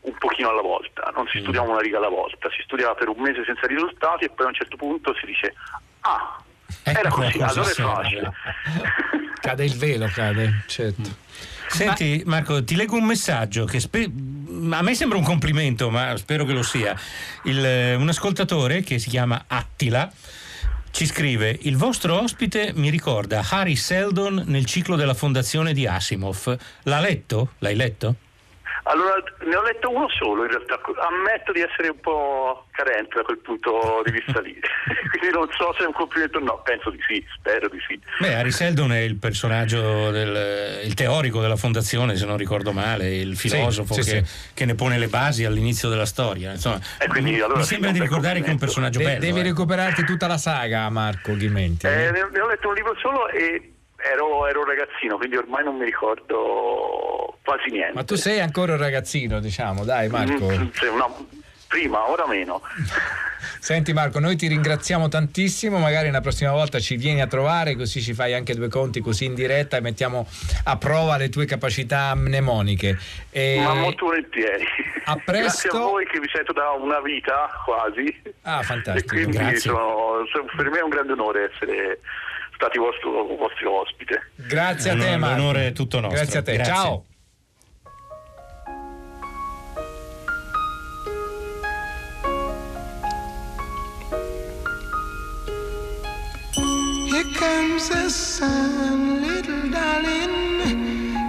[0.00, 3.20] un pochino alla volta non si studia una riga alla volta si studia per un
[3.20, 5.54] mese senza risultati e poi a un certo punto si dice
[6.00, 6.42] ah
[6.82, 8.32] era Ecco così cosa allora è facile
[9.42, 11.16] Cade il velo, cade, certo.
[11.68, 16.44] Senti Marco, ti leggo un messaggio che spe- a me sembra un complimento, ma spero
[16.44, 16.94] che lo sia.
[17.44, 20.08] Il, un ascoltatore che si chiama Attila
[20.92, 26.56] ci scrive: Il vostro ospite mi ricorda Harry Seldon nel ciclo della fondazione di Asimov.
[26.84, 27.54] L'ha letto?
[27.58, 28.14] L'hai letto?
[28.84, 29.14] Allora,
[29.46, 33.38] ne ho letto uno solo in realtà, ammetto di essere un po' carente da quel
[33.38, 34.58] punto di vista lì,
[35.10, 38.00] quindi non so se è un complimento o no, penso di sì, spero di sì.
[38.18, 43.14] Beh, Harry Seldon è il personaggio, del, il teorico della fondazione, se non ricordo male,
[43.14, 44.50] il filosofo sì, che, sì.
[44.54, 46.50] che ne pone le basi all'inizio della storia.
[46.50, 49.04] Insomma, E quindi, mi- allora, mi sì, sembra di ricordare che è un personaggio De-
[49.04, 49.20] bello.
[49.20, 49.44] devi eh.
[49.44, 51.86] recuperarti tutta la saga, Marco Ghimenti.
[51.86, 53.72] Eh, ne, ne ho letto un libro solo e
[54.10, 57.92] ero, ero un ragazzino, quindi ormai non mi ricordo quasi niente.
[57.94, 60.46] Ma tu sei ancora un ragazzino, diciamo, dai Marco.
[60.48, 61.26] Mm, no,
[61.68, 62.62] prima, ora meno.
[63.58, 68.00] Senti Marco, noi ti ringraziamo tantissimo, magari una prossima volta ci vieni a trovare così
[68.00, 70.26] ci fai anche due conti così in diretta e mettiamo
[70.64, 72.98] a prova le tue capacità mnemoniche.
[73.30, 74.64] E- Ma molto volentieri.
[75.04, 75.68] A presto.
[75.68, 78.22] Grazie a voi che vi sento da una vita quasi.
[78.42, 80.24] Ah, fantastico, E quindi sono-
[80.56, 82.00] per me è un grande onore essere
[82.62, 84.30] stati vostro, vostro ospite.
[84.36, 85.36] Grazie a te Marco.
[85.36, 86.20] l'onore è tutto nostro.
[86.20, 86.72] Grazie a te, Grazie.
[86.72, 87.04] ciao.
[97.10, 100.62] Here comes the sun, little darling.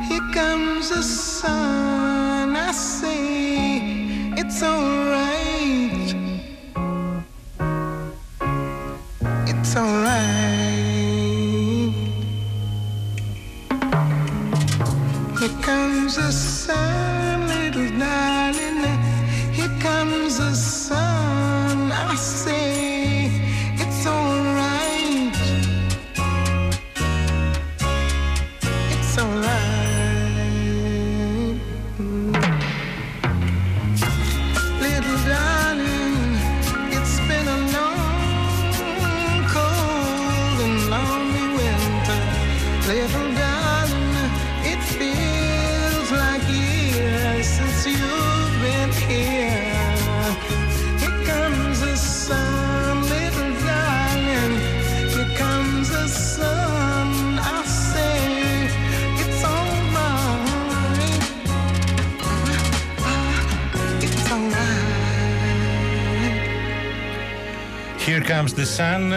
[0.07, 2.55] Here comes the sun.
[2.55, 5.02] I say it's alright.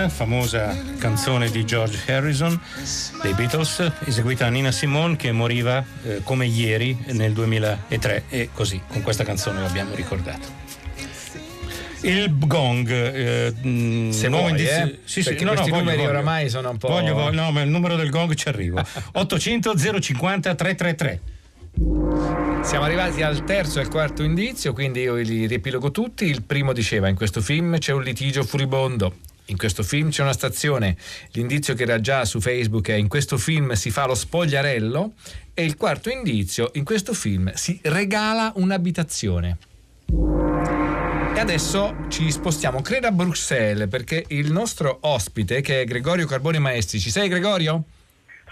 [0.09, 2.59] Famosa canzone di George Harrison
[3.23, 8.81] dei Beatles, eseguita da Nina Simone che moriva eh, come ieri nel 2003 e così
[8.87, 10.64] con questa canzone l'abbiamo ricordato.
[12.03, 15.01] Il gong, eh, mh, Se nuovo eh?
[15.05, 16.09] sì, sì, no, no, voglio, numeri voglio.
[16.11, 18.81] oramai sono un po'- Voglio, voglio- no, ma il numero del gong ci arrivo.
[19.12, 21.21] 800 050 333.
[22.62, 26.25] Siamo arrivati al terzo e al quarto indizio, quindi io li riepilogo tutti.
[26.27, 29.14] Il primo diceva: in questo film c'è un litigio furibondo.
[29.49, 30.97] In questo film c'è una stazione.
[31.33, 35.13] L'indizio che era già su Facebook è in questo film si fa lo spogliarello.
[35.55, 39.59] E il quarto indizio, in questo film si regala un'abitazione.
[41.35, 46.59] E adesso ci spostiamo, credo a Bruxelles, perché il nostro ospite, che è Gregorio Carboni
[46.59, 47.85] Maestri, ci sei Gregorio?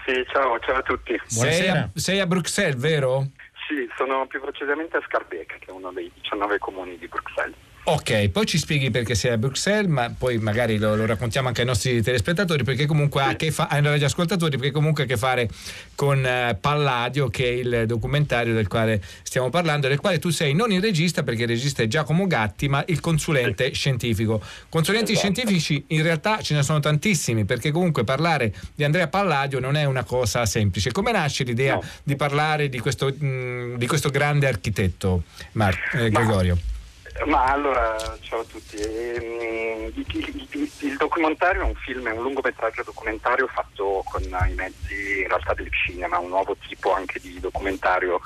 [0.05, 1.19] Sì, ciao, ciao a tutti.
[1.25, 3.31] Sei a, sei a Bruxelles, vero?
[3.67, 7.64] Sì, sono più precisamente a Scarbeck, che è uno dei 19 comuni di Bruxelles.
[7.87, 11.61] Ok, poi ci spieghi perché sei a Bruxelles, ma poi magari lo, lo raccontiamo anche
[11.61, 15.09] ai nostri telespettatori, perché comunque ha a che fa- ai ascoltatori, perché comunque ha a
[15.09, 15.47] che fare
[15.93, 20.55] con eh, Palladio, che è il documentario del quale stiamo parlando, del quale tu sei
[20.55, 24.41] non il regista, perché il regista è Giacomo Gatti, ma il consulente scientifico.
[24.67, 25.31] Consulenti Esatto.
[25.31, 29.85] scientifici in realtà ce ne sono tantissimi, perché comunque parlare di Andrea Palladio non è
[29.85, 30.91] una cosa semplice.
[30.91, 35.21] Come nasce l'idea di parlare di questo, mh, di questo grande architetto,
[35.51, 36.55] Mar- eh, Gregorio?
[36.55, 36.73] Ma
[37.23, 38.75] allora, ciao a tutti.
[38.77, 45.21] Ehm, il- il documentario è un film, è un lungometraggio documentario fatto con i mezzi
[45.21, 48.19] in realtà del cinema, un nuovo tipo anche di documentario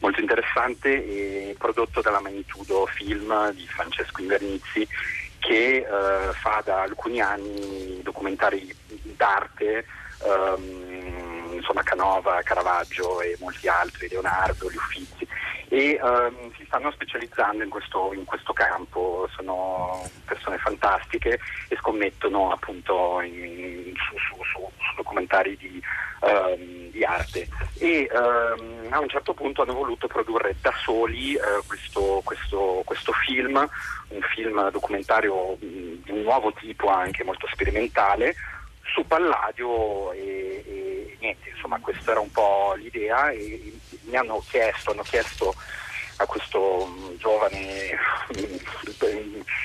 [0.00, 4.88] molto interessante e prodotto dalla Magnitudo Film di Francesco Invernizzi
[5.38, 8.74] che eh, fa da alcuni anni documentari
[9.16, 9.84] d'arte
[10.24, 15.19] ehm, insomma Canova, Caravaggio e molti altri, Leonardo, gli Uffizi
[15.72, 22.50] e ehm, si stanno specializzando in questo, in questo campo, sono persone fantastiche e scommettono
[22.50, 25.80] appunto in- su, su- su- su documentari di,
[26.22, 27.46] ehm, di arte.
[27.78, 33.12] E ehm, a un certo punto hanno voluto produrre da soli eh, questo, questo- questo
[33.12, 33.54] film,
[34.08, 38.34] un film documentario mh, di un nuovo tipo anche molto sperimentale
[38.92, 43.72] su Palladio e, e niente, insomma questa era un po' l'idea e
[44.04, 45.54] mi hanno chiesto, hanno chiesto
[46.16, 47.98] a questo mh, giovane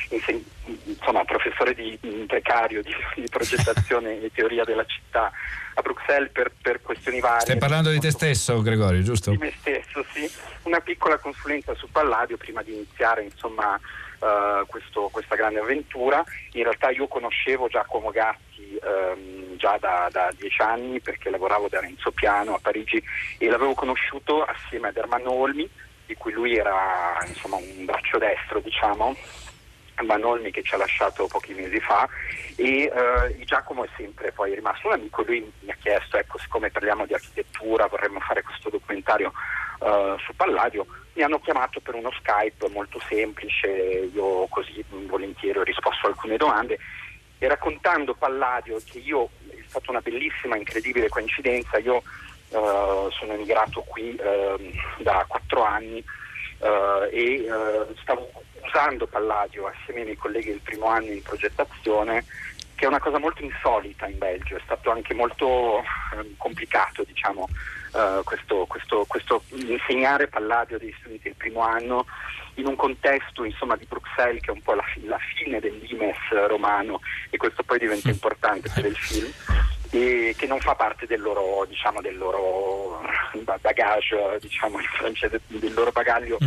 [0.10, 0.44] inse-
[0.86, 5.32] insomma, professore di mh, precario di, di progettazione e teoria della città
[5.74, 7.42] a Bruxelles per, per questioni varie.
[7.42, 9.32] Stai parlando di te stesso, Gregorio, giusto?
[9.32, 10.30] Di me stesso, sì.
[10.64, 13.78] Una piccola consulenza su Palladio prima di iniziare insomma,
[14.20, 16.24] eh, questo- questa grande avventura.
[16.54, 21.80] In realtà io conoscevo Giacomo Gatti ehm, già da, da dieci anni perché lavoravo da
[21.80, 23.02] Renzo Piano a Parigi
[23.38, 25.70] e l'avevo conosciuto assieme ad Ermanno Olmi,
[26.06, 29.16] di cui lui era insomma, un braccio destro, diciamo.
[30.04, 32.06] Manolmi che ci ha lasciato pochi mesi fa
[32.58, 36.70] e eh, Giacomo è sempre poi rimasto un amico, lui mi ha chiesto, ecco, siccome
[36.70, 38.44] parliamo di architettura, vorremmo fare
[40.18, 43.68] su Palladio, mi hanno chiamato per uno Skype molto semplice,
[44.14, 46.78] io così volentieri ho risposto a alcune domande
[47.38, 51.98] e raccontando Palladio che io, è stata una bellissima, incredibile coincidenza, io
[52.50, 56.04] eh, sono emigrato qui ehm, da quattro anni
[56.60, 58.30] eh, e eh, stavo
[58.64, 62.26] usando Palladio assieme ai miei colleghi del primo anno in progettazione
[62.76, 65.82] che è una cosa molto insolita in Belgio, è stato anche molto
[66.14, 67.48] ehm, complicato diciamo,
[67.96, 72.06] eh, questo, questo- questo insegnare Palladio degli studenti del primo anno
[72.56, 76.16] in un contesto insomma, di Bruxelles che è un po' la, la fine dell'Imes
[76.48, 79.30] romano e questo poi diventa importante per il film
[79.92, 83.02] e che non fa parte del loro, diciamo, del loro
[83.44, 86.38] ba- bagage, diciamo in francese, del loro bagaglio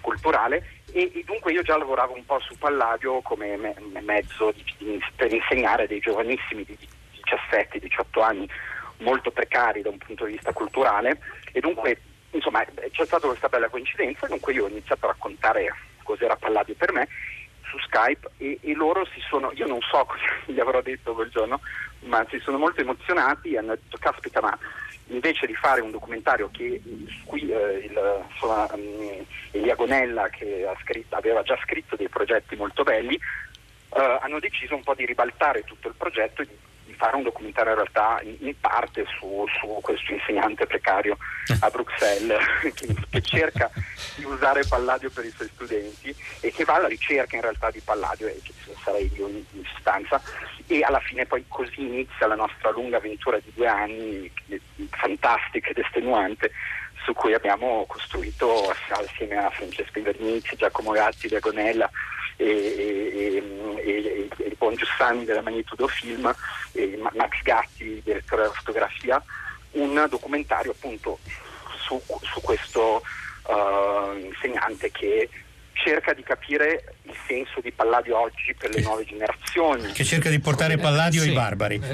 [0.00, 0.82] culturale.
[0.92, 4.64] E, e dunque io già lavoravo un po' su Palladio come me- me- mezzo di-
[4.78, 6.76] di- per insegnare dei giovanissimi di
[7.24, 8.48] 17-18 anni
[8.98, 11.20] molto precari da un punto di vista culturale.
[11.52, 14.26] E dunque insomma c'è stata questa bella coincidenza.
[14.26, 17.08] Dunque io ho iniziato a raccontare cos'era Palladio per me
[17.68, 21.30] su Skype e, e loro si sono, io non so cosa gli avrò detto quel
[21.30, 21.60] giorno,
[22.00, 24.56] ma si sono molto emozionati e hanno detto caspita ma
[25.08, 26.80] invece di fare un documentario che
[27.24, 29.20] cui eh, il, insomma, mm,
[29.52, 34.82] Elia Gonella che scritto- aveva già scritto dei progetti molto belli, eh, hanno deciso un
[34.82, 36.56] po' di ribaltare tutto il progetto e di
[36.96, 41.16] fare un documentario in realtà in, in parte su, su questo insegnante precario
[41.60, 42.42] a Bruxelles
[42.74, 43.70] che, che cerca
[44.16, 47.80] di usare Palladio per i suoi studenti e che va alla ricerca in realtà di
[47.80, 50.20] Palladio e che sarei io in, in sostanza.
[50.66, 55.70] E alla fine poi così inizia la nostra lunga avventura di due anni eh, fantastica
[55.70, 56.50] ed estenuante
[57.04, 61.88] su cui abbiamo costruito ass- assieme a Francesco Invernizzi, Giacomo Gatti, Diagonella
[62.36, 63.42] e, e,
[63.76, 66.34] e, e il buon Giussani della Magnitudo Film
[66.72, 69.22] e Ma- Max Gatti, direttore della fotografia,
[69.72, 71.18] un documentario appunto
[71.86, 73.02] su, su questo
[73.48, 75.28] eh, insegnante che
[75.72, 79.92] cerca di capire il senso di Palladio oggi per le nuove generazioni.
[79.92, 81.34] Che cerca di portare Palladio ai sì.
[81.34, 81.80] barbari.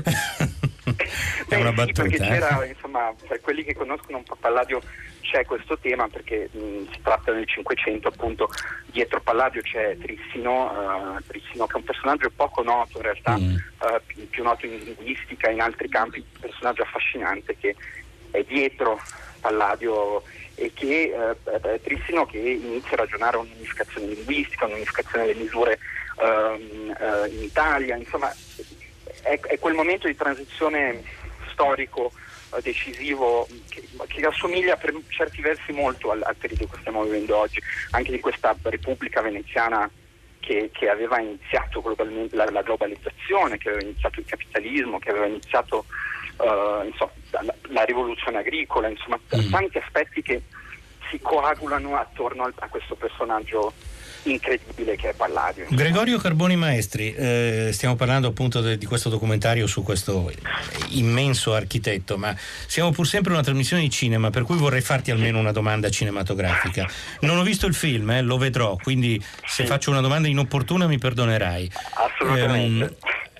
[0.83, 2.03] È Beh, una sì, battuta.
[2.03, 2.27] perché eh.
[2.27, 4.81] c'era, insomma, per quelli che conoscono un po' Palladio
[5.23, 8.49] c'è questo tema perché mh, si tratta del Cinquecento, appunto,
[8.87, 13.55] dietro Palladio c'è Trissino, eh, Trissino che è un personaggio poco noto in realtà, Mm.
[13.57, 17.75] eh, più- più noto in linguistica, in altri campi, un personaggio affascinante che
[18.31, 19.01] è dietro
[19.41, 20.23] Palladio
[20.55, 25.79] e che eh, eh, Trissino che inizia a ragionare un'unificazione linguistica, un'unificazione delle misure
[26.23, 28.31] ehm, eh, in Italia, insomma
[29.23, 31.03] è, è quel momento di transizione
[31.51, 32.13] storico
[32.61, 37.61] decisivo che, che assomiglia per certi versi molto al, al periodo che stiamo vivendo oggi,
[37.91, 39.91] anche di questa Repubblica veneziana
[40.41, 45.27] che, che aveva iniziato globalmente la, la globalizzazione, che aveva iniziato il capitalismo, che aveva
[45.27, 45.87] iniziato
[46.41, 50.43] eh, insomma, la, la rivoluzione agricola, insomma t- tanti aspetti che
[51.11, 53.73] si coagulano attorno al- a questo personaggio
[54.25, 55.67] incredibile che è Palladio.
[55.71, 60.33] Gregorio Carboni Maestri, eh, stiamo parlando appunto de- di questo documentario su questo
[60.91, 62.35] immenso architetto, ma
[62.67, 66.89] siamo pur sempre una trasmissione di cinema, per cui vorrei farti almeno una domanda cinematografica.
[67.21, 70.99] Non ho visto il film, eh, lo vedrò, quindi se faccio una domanda inopportuna mi
[70.99, 71.71] perdonerai.
[71.95, 72.85] Assolutamente.
[72.85, 72.95] Ehm,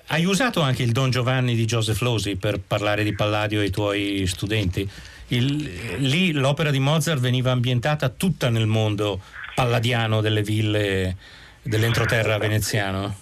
[0.07, 4.25] hai usato anche il Don Giovanni di Joseph Losey per parlare di Palladio ai tuoi
[4.27, 4.87] studenti?
[5.29, 9.21] Il- lì l'opera di Mozart veniva ambientata tutta nel mondo
[9.53, 11.15] palladiano delle ville
[11.61, 13.15] dell'entroterra veneziano?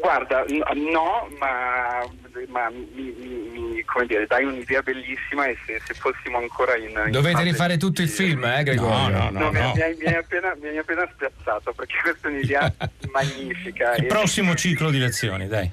[0.00, 0.44] Guarda,
[0.74, 2.00] no, ma,
[2.48, 3.14] ma mi,
[3.52, 6.90] mi- come dire, dai un'idea bellissima e se, se fossimo ancora in...
[7.04, 9.30] in Dovete rifare tutto il film, eh, Gregorio?
[9.30, 12.72] No, mi, mi hai, mi hai appena, mi hai appena spiazzato perché questa è un'idea
[13.12, 13.94] magnifica.
[13.94, 15.70] Il e- prossimo ciclo di lezioni, dai.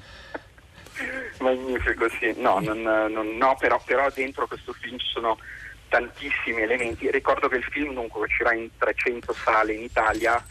[1.38, 2.34] Magnifico, sì.
[2.36, 5.38] No, non- non- no, però, però dentro questo film ci sono
[5.90, 7.10] tantissimi elementi.
[7.10, 10.42] Ricordo che il film dunque uscirà in 300 sale in Italia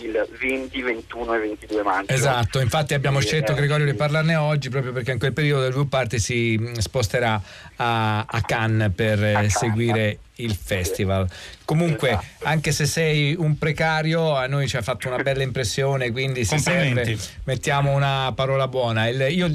[0.00, 2.12] il 20, 21 e 22 maggio.
[2.12, 5.62] Esatto, infatti abbiamo Sì, scelto eh, Gregorio di parlarne oggi proprio perché in quel periodo
[5.62, 7.40] del Blue Party si mh, sposterà
[7.76, 11.28] a, a Cannes per eh, seguire il festival.
[11.64, 16.44] Comunque, anche se sei un precario, a noi ci ha fatto una bella impressione, quindi
[16.44, 17.16] se Complimenti.
[17.16, 19.08] serve mettiamo una parola buona.
[19.08, 19.46] Il- io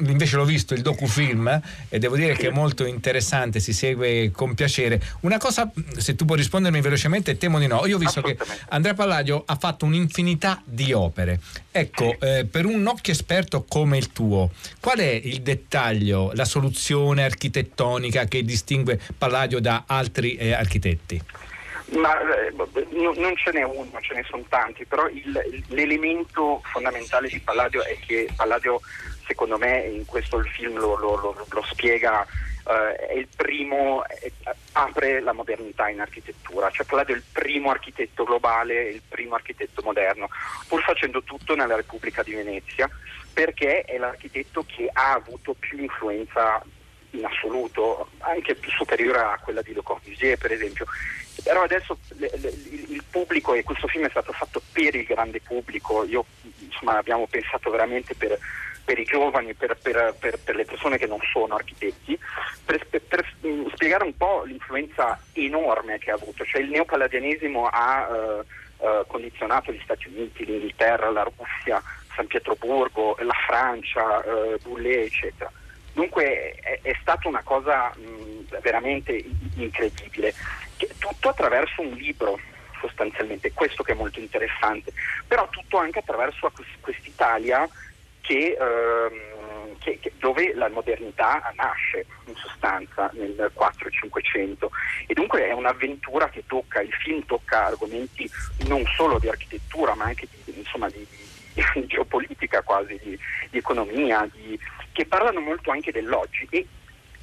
[0.00, 4.54] invece l'ho visto il docufilm e devo dire che è molto interessante, si segue con
[4.54, 5.00] piacere.
[5.20, 7.86] Una cosa, se tu puoi rispondermi velocemente, temo di no.
[7.86, 8.36] Io ho visto che
[8.70, 11.40] Andrea Palladio ha fatto un'infinità di opere.
[11.70, 17.22] Ecco, eh, per un occhio esperto come il tuo, qual è il dettaglio, la soluzione
[17.24, 21.20] architettonica che distingue Palladio da altri eh, architetti?
[21.98, 22.50] Ma eh,
[22.90, 27.84] no- non ce n'è uno, ce ne sono tanti, però il- l'elemento fondamentale di Palladio
[27.84, 28.80] è che Palladio,
[29.26, 32.24] secondo me, in questo il film lo, lo- lo- lo spiega,
[32.66, 34.32] eh, è il primo, eh,
[34.72, 39.82] apre la modernità in architettura, cioè Palladio è il primo architetto globale, il primo architetto
[39.84, 40.28] moderno,
[40.68, 42.88] pur facendo tutto nella Repubblica di Venezia,
[43.34, 46.62] perché è l'architetto che ha avuto più influenza
[47.12, 50.86] in assoluto, anche più superiore a quella di Le Corbusier per esempio.
[51.42, 52.48] Però adesso le- le-
[52.88, 56.24] il, pubblico, e questo film è stato fatto per il grande pubblico, io
[56.60, 58.38] insomma abbiamo pensato veramente per,
[58.84, 62.18] per i giovani, per, per- per- le persone che non sono architetti,
[62.64, 62.86] per,
[63.46, 66.44] mm, spiegare un po' l'influenza enorme che ha avuto.
[66.44, 71.82] Cioè il neopalladianesimo ha eh, eh, condizionato gli Stati Uniti, l'Inghilterra, la Russia,
[72.14, 75.50] San Pietroburgo, la Francia, eh, Boulez, eccetera.
[75.92, 79.22] Dunque è, è stata una cosa mh, veramente
[79.56, 80.34] incredibile,
[80.76, 82.38] che- tutto attraverso un libro
[82.80, 84.92] sostanzialmente, questo che è molto interessante,
[85.28, 87.68] però tutto anche attraverso quest- quest'Italia
[88.22, 94.70] che, ehm, che- che- dove la modernità nasce in sostanza nel 4-500
[95.06, 98.28] e dunque è un'avventura che tocca, il film tocca argomenti
[98.58, 103.18] non solo di architettura ma anche di, insomma, di- di- di geopolitica quasi, di,
[103.50, 104.58] di economia, di-
[104.92, 106.66] che parlano molto anche dell'oggi e,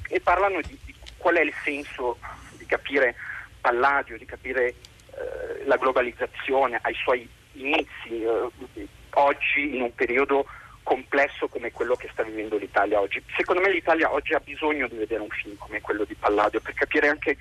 [0.08, 2.18] e parlano di, di qual è il senso
[2.52, 3.14] di capire
[3.60, 10.46] Palladio, di capire eh, la globalizzazione ai suoi inizi, eh, oggi in un periodo
[10.82, 13.22] complesso come quello che sta vivendo l'Italia oggi.
[13.36, 16.74] Secondo me l'Italia oggi ha bisogno di vedere un film come quello di Palladio per
[16.74, 17.36] capire anche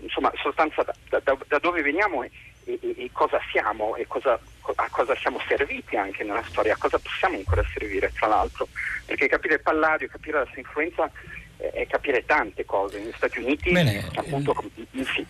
[0.00, 2.30] insomma, sostanza da, da- da dove veniamo e,
[2.64, 4.38] e- e cosa siamo e cosa-
[4.76, 8.68] a cosa siamo serviti anche nella storia, a cosa possiamo ancora servire tra l'altro,
[9.06, 11.10] perché capire Palladio, capire la sua influenza
[11.58, 12.98] eh, è capire tante cose.
[12.98, 14.04] Negli Stati Uniti Bene.
[14.14, 15.26] appunto com- sì.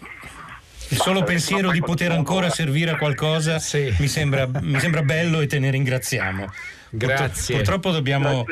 [0.93, 3.59] Il solo pensiero di poter ancora servire a qualcosa
[3.99, 6.53] mi, sembra, mi sembra bello e te ne ringraziamo.
[6.93, 7.55] Grazie.
[7.55, 8.45] Purtro- purtroppo dobbiamo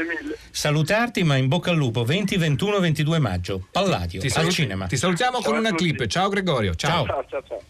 [0.52, 3.66] salutarti, ma in bocca al lupo 20, 21, 22 maggio.
[3.72, 4.86] Palladio, Ti, al saluti- cinema.
[4.86, 6.06] ti salutiamo con una clip.
[6.06, 6.76] Ciao Gregorio.
[6.76, 7.04] Ciao.
[7.04, 7.60] Ciao, ciao, ciao.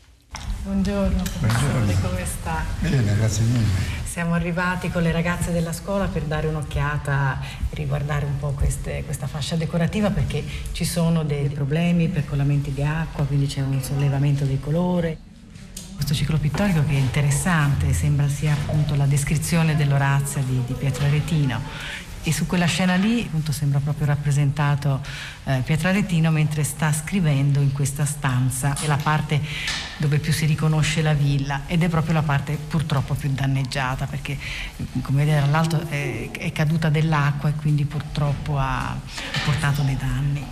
[0.62, 2.64] Buongiorno professore, come sta?
[2.80, 3.64] Bene, grazie mille.
[4.04, 9.02] Siamo arrivati con le ragazze della scuola per dare un'occhiata e riguardare un po' queste-
[9.04, 14.44] questa fascia decorativa perché ci sono dei problemi, percolamenti di acqua, quindi c'è un sollevamento
[14.44, 15.16] del colore.
[15.94, 21.06] Questo ciclo pittorico che è interessante, sembra sia appunto la descrizione dell'Orazia di, di Pietro
[21.06, 21.60] Aretino.
[22.22, 25.00] E su quella scena lì appunto sembra proprio rappresentato
[25.44, 29.40] eh, Pietro Aretino mentre sta scrivendo in questa stanza, è la parte
[29.96, 34.36] dove più si riconosce la villa ed è proprio la parte purtroppo più danneggiata perché
[34.36, 38.98] mm, come vedete dall'alto è, è caduta dell'acqua e quindi purtroppo ha
[39.44, 40.44] portato dei danni.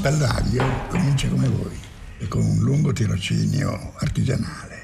[0.00, 1.78] Palladio comincia come voi,
[2.28, 4.78] con un lungo tirocinio artigianale.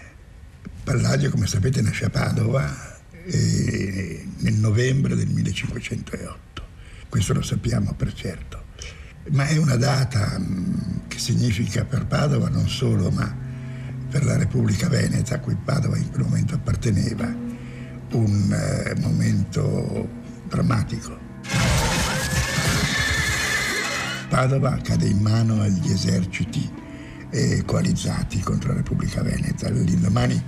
[0.84, 2.95] Palladio, come sapete, nasce a Padova
[3.26, 6.62] eh, nel novembre del 1508.
[7.08, 8.64] Questo lo sappiamo per certo.
[9.30, 13.44] Ma è una data mh, che significa per Padova non solo, ma
[14.08, 17.26] per la Repubblica Veneta, a cui Padova in quel momento apparteneva,
[18.12, 20.08] un eh, momento
[20.48, 21.24] drammatico.
[24.28, 26.68] Padova cade in mano agli eserciti
[27.30, 29.68] eh, coalizzati contro la Repubblica Veneta.
[29.70, 30.42] L'indomani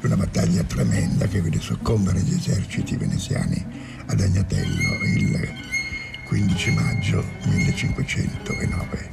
[0.00, 3.64] di una battaglia tremenda che vede soccombere gli eserciti veneziani
[4.06, 5.48] ad Agnatello il
[6.26, 9.10] 15 maggio 1509.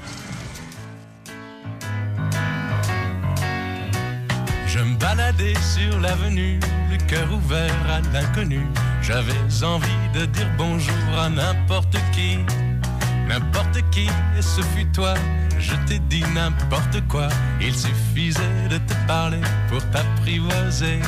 [4.68, 6.60] Je me baladais sur l'avenue,
[6.90, 8.66] le cœur ouvert à l'inconnu.
[9.04, 12.40] J'avais envie de dire bonjour à n'importe qui,
[13.28, 14.08] n'importe qui,
[14.38, 15.14] et ce fut toi.
[15.60, 17.30] Je t'ai dit n'importe quoi,
[17.62, 21.00] il suffisait de te parler pour t'apprivoiser.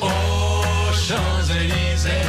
[0.00, 2.26] Aux Champs-Élysées,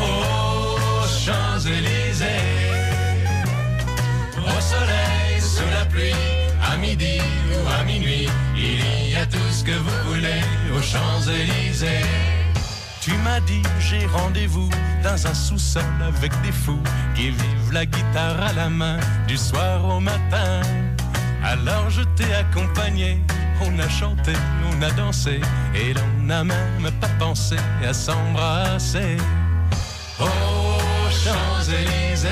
[0.00, 2.26] aux Champs-Élysées,
[4.38, 6.14] au soleil, sous la pluie,
[6.62, 7.18] à midi
[7.52, 10.42] ou à minuit, il y a tout ce que vous voulez
[10.74, 12.43] aux Champs-Élysées.
[13.04, 14.70] Tu m'as dit j'ai rendez-vous
[15.02, 16.82] dans un sous-sol avec des fous
[17.14, 18.96] qui vivent la guitare à la main
[19.28, 20.62] du soir au matin.
[21.44, 23.20] Alors je t'ai accompagné,
[23.60, 24.32] on a chanté,
[24.72, 25.42] on a dansé
[25.74, 29.18] et l'on n'a même pas pensé à s'embrasser.
[30.18, 32.28] Aux Champs-Élysées,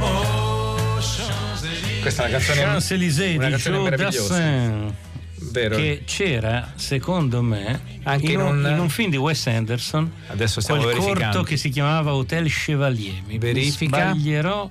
[0.00, 2.00] aux Champs-Élysées.
[2.00, 3.96] Questa è una canzone, Champs-Élysées di Joe.
[3.98, 5.11] Dassin.
[5.50, 5.76] Vero.
[5.76, 10.82] Che c'era, secondo me, Anche in, un, in un- film di Wes Anderson, Adesso stiamo
[10.82, 13.22] quel corto che si chiamava Hotel Chevalier.
[13.26, 14.10] Mi Verifica.
[14.12, 14.70] sbaglierò.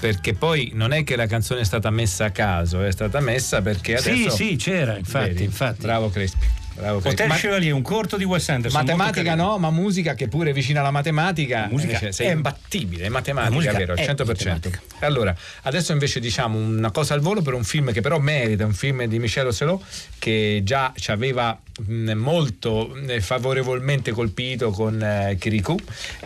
[0.00, 3.60] Perché poi non è che la canzone è stata messa a caso, è stata messa
[3.60, 4.30] perché Sì, adesso.
[4.36, 5.44] sì, c'era, infatti, Vedi?
[5.44, 5.82] infatti.
[5.82, 6.46] Bravo Crespi.
[6.74, 7.00] Bravo.
[7.04, 8.80] Hotel Chevalier, un corto di Wes Anderson.
[8.80, 13.04] Matematica no, ma musica che pure è vicina alla matematica, musica invece sei è- imbattibile,
[13.04, 14.24] è matematica, vero, al è 100%.
[14.24, 14.80] matematica.
[15.00, 18.72] Allora, adesso invece diciamo una cosa al volo per un film che però merita, un
[18.72, 19.82] film di Michel Ocelot
[20.18, 25.78] che già ci aveva mh, molto eh, favorevolmente colpito con eh, Kirikou,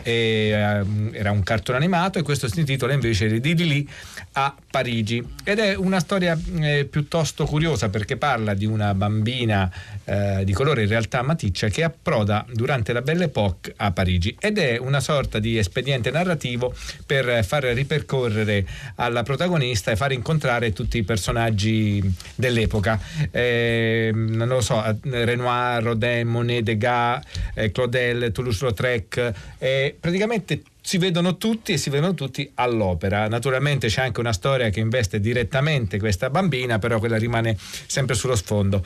[0.03, 3.89] e, ehm, era un cartone animato e questo si intitola invece di Lì
[4.37, 9.71] a Parigi ed è una storia eh, piuttosto curiosa perché parla di una bambina
[10.05, 14.59] eh, di colore in realtà maticcia che approda durante la Belle Époque a Parigi ed
[14.59, 16.75] è una sorta di espediente narrativo
[17.07, 18.67] per far ripercorrere
[18.97, 22.03] alla protagonista e far incontrare tutti i personaggi
[22.35, 23.01] dell'epoca.
[23.31, 27.23] Eh, non lo so, Renoir, Rodin, Monet, Degas,
[27.55, 33.27] eh, Claudel, Toulouse-Lautrec, eh, praticamente si vedono tutti e si vedono tutti all'opera.
[33.27, 38.37] Naturalmente c'è anche una storia che investe direttamente questa bambina, però quella rimane sempre sullo
[38.37, 38.85] sfondo.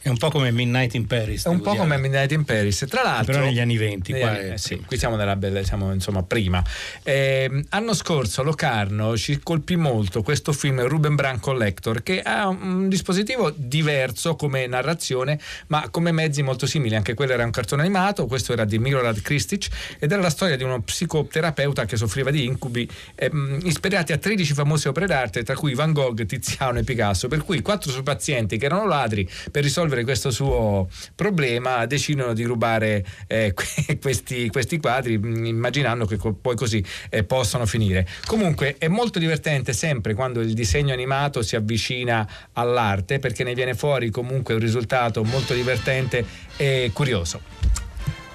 [0.00, 1.44] È un po' come Midnight in Paris.
[1.44, 1.82] È un po' dire.
[1.82, 2.86] come Midnight in Paris.
[2.88, 5.62] Tra l'altro, Però negli anni 20, negli anni- è eh sì, qui siamo nella bella,
[5.64, 6.62] siamo insomma prima.
[7.02, 12.88] Eh, anno scorso Locarno ci colpì molto questo film Ruben Brand Collector che ha un
[12.88, 16.94] dispositivo diverso come narrazione, ma come mezzi molto simili.
[16.94, 19.68] Anche quello era un cartone animato, questo era di Milorad Kristic
[19.98, 24.54] ed era la storia di uno psicoterapeuta che soffriva di incubi ehm, ispirati a 13
[24.54, 27.28] famose opere d'arte, tra cui Van Gogh, Tiziano e Picasso.
[27.28, 32.44] Per cui quattro suoi pazienti che erano ladri per risolvere questo suo problema decidono di
[32.44, 38.06] rubare eh, que- questi, questi quadri mh, immaginando che poi così eh, possano finire.
[38.26, 43.74] Comunque è molto divertente sempre quando il disegno animato si avvicina all'arte perché ne viene
[43.74, 46.24] fuori comunque un risultato molto divertente
[46.56, 47.87] e curioso.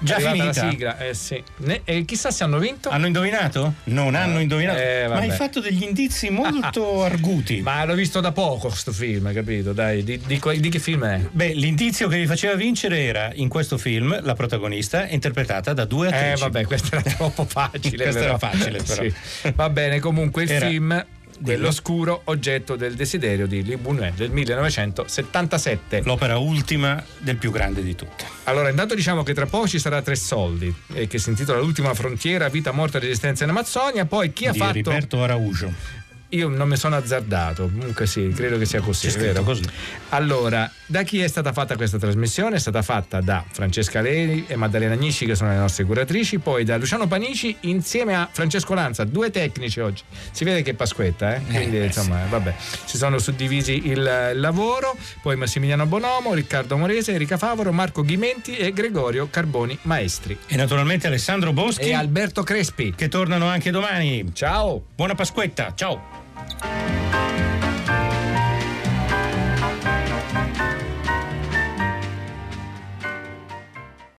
[0.04, 0.44] Già finita?
[0.44, 1.42] la sigla, eh sì.
[1.58, 2.88] Ne- e chissà se hanno vinto.
[2.90, 3.74] Hanno indovinato?
[3.84, 4.78] Non hanno indovinato.
[4.78, 7.60] Eh, ma hai fatto degli indizi molto arguti.
[7.62, 9.72] Ma l'ho visto da poco sto film, capito?
[9.72, 11.20] Dai, di, di di che film è?
[11.30, 16.08] Beh, l'indizio che vi faceva vincere era in questo film la protagonista interpretata da due
[16.08, 16.24] attrici.
[16.32, 18.02] Eh vabbè, questo era troppo facile.
[18.04, 19.02] Questo era facile, però.
[19.02, 19.52] Sì.
[19.54, 21.06] Va bene, comunque il Era- film
[21.38, 26.02] Dell'oscuro oggetto del desiderio di Lee Buñuel del 1977.
[26.04, 28.24] L'opera ultima del più grande di tutte.
[28.44, 31.94] Allora, intanto diciamo che tra poco ci sarà Tre Soldi, eh, che si intitola L'ultima
[31.94, 34.04] frontiera, vita, morte e resistenza in Amazzonia.
[34.04, 34.72] Poi chi ha di fatto.
[34.72, 36.02] Riberto Araujo.
[36.34, 39.08] Io non mi sono azzardato, comunque sì, credo che sia così.
[39.08, 39.42] C'è vero?
[39.42, 39.62] così.
[40.10, 42.56] Allora, da chi è stata fatta questa trasmissione?
[42.56, 46.64] È stata fatta da Francesca Leri e Maddalena Agnisci, che sono le nostre curatrici, poi
[46.64, 50.02] da Luciano Panici insieme a Francesco Lanza, due tecnici oggi.
[50.32, 51.42] Si vede che è Pasquetta, eh?
[51.42, 52.54] Quindi Eh, insomma, vabbè,
[52.84, 58.56] si sono suddivisi il, il lavoro, poi Massimiliano Bonomo, Riccardo Morese, Erika Favoro, Marco Ghimenti
[58.56, 60.36] e Gregorio Carboni Maestri.
[60.48, 61.82] E naturalmente Alessandro Boschi.
[61.88, 62.92] E Alberto Crespi.
[62.96, 64.30] Che tornano anche domani.
[64.32, 64.84] Ciao.
[64.94, 65.72] Buona Pasquetta.
[65.74, 66.23] Ciao.
[66.48, 67.53] Ciao.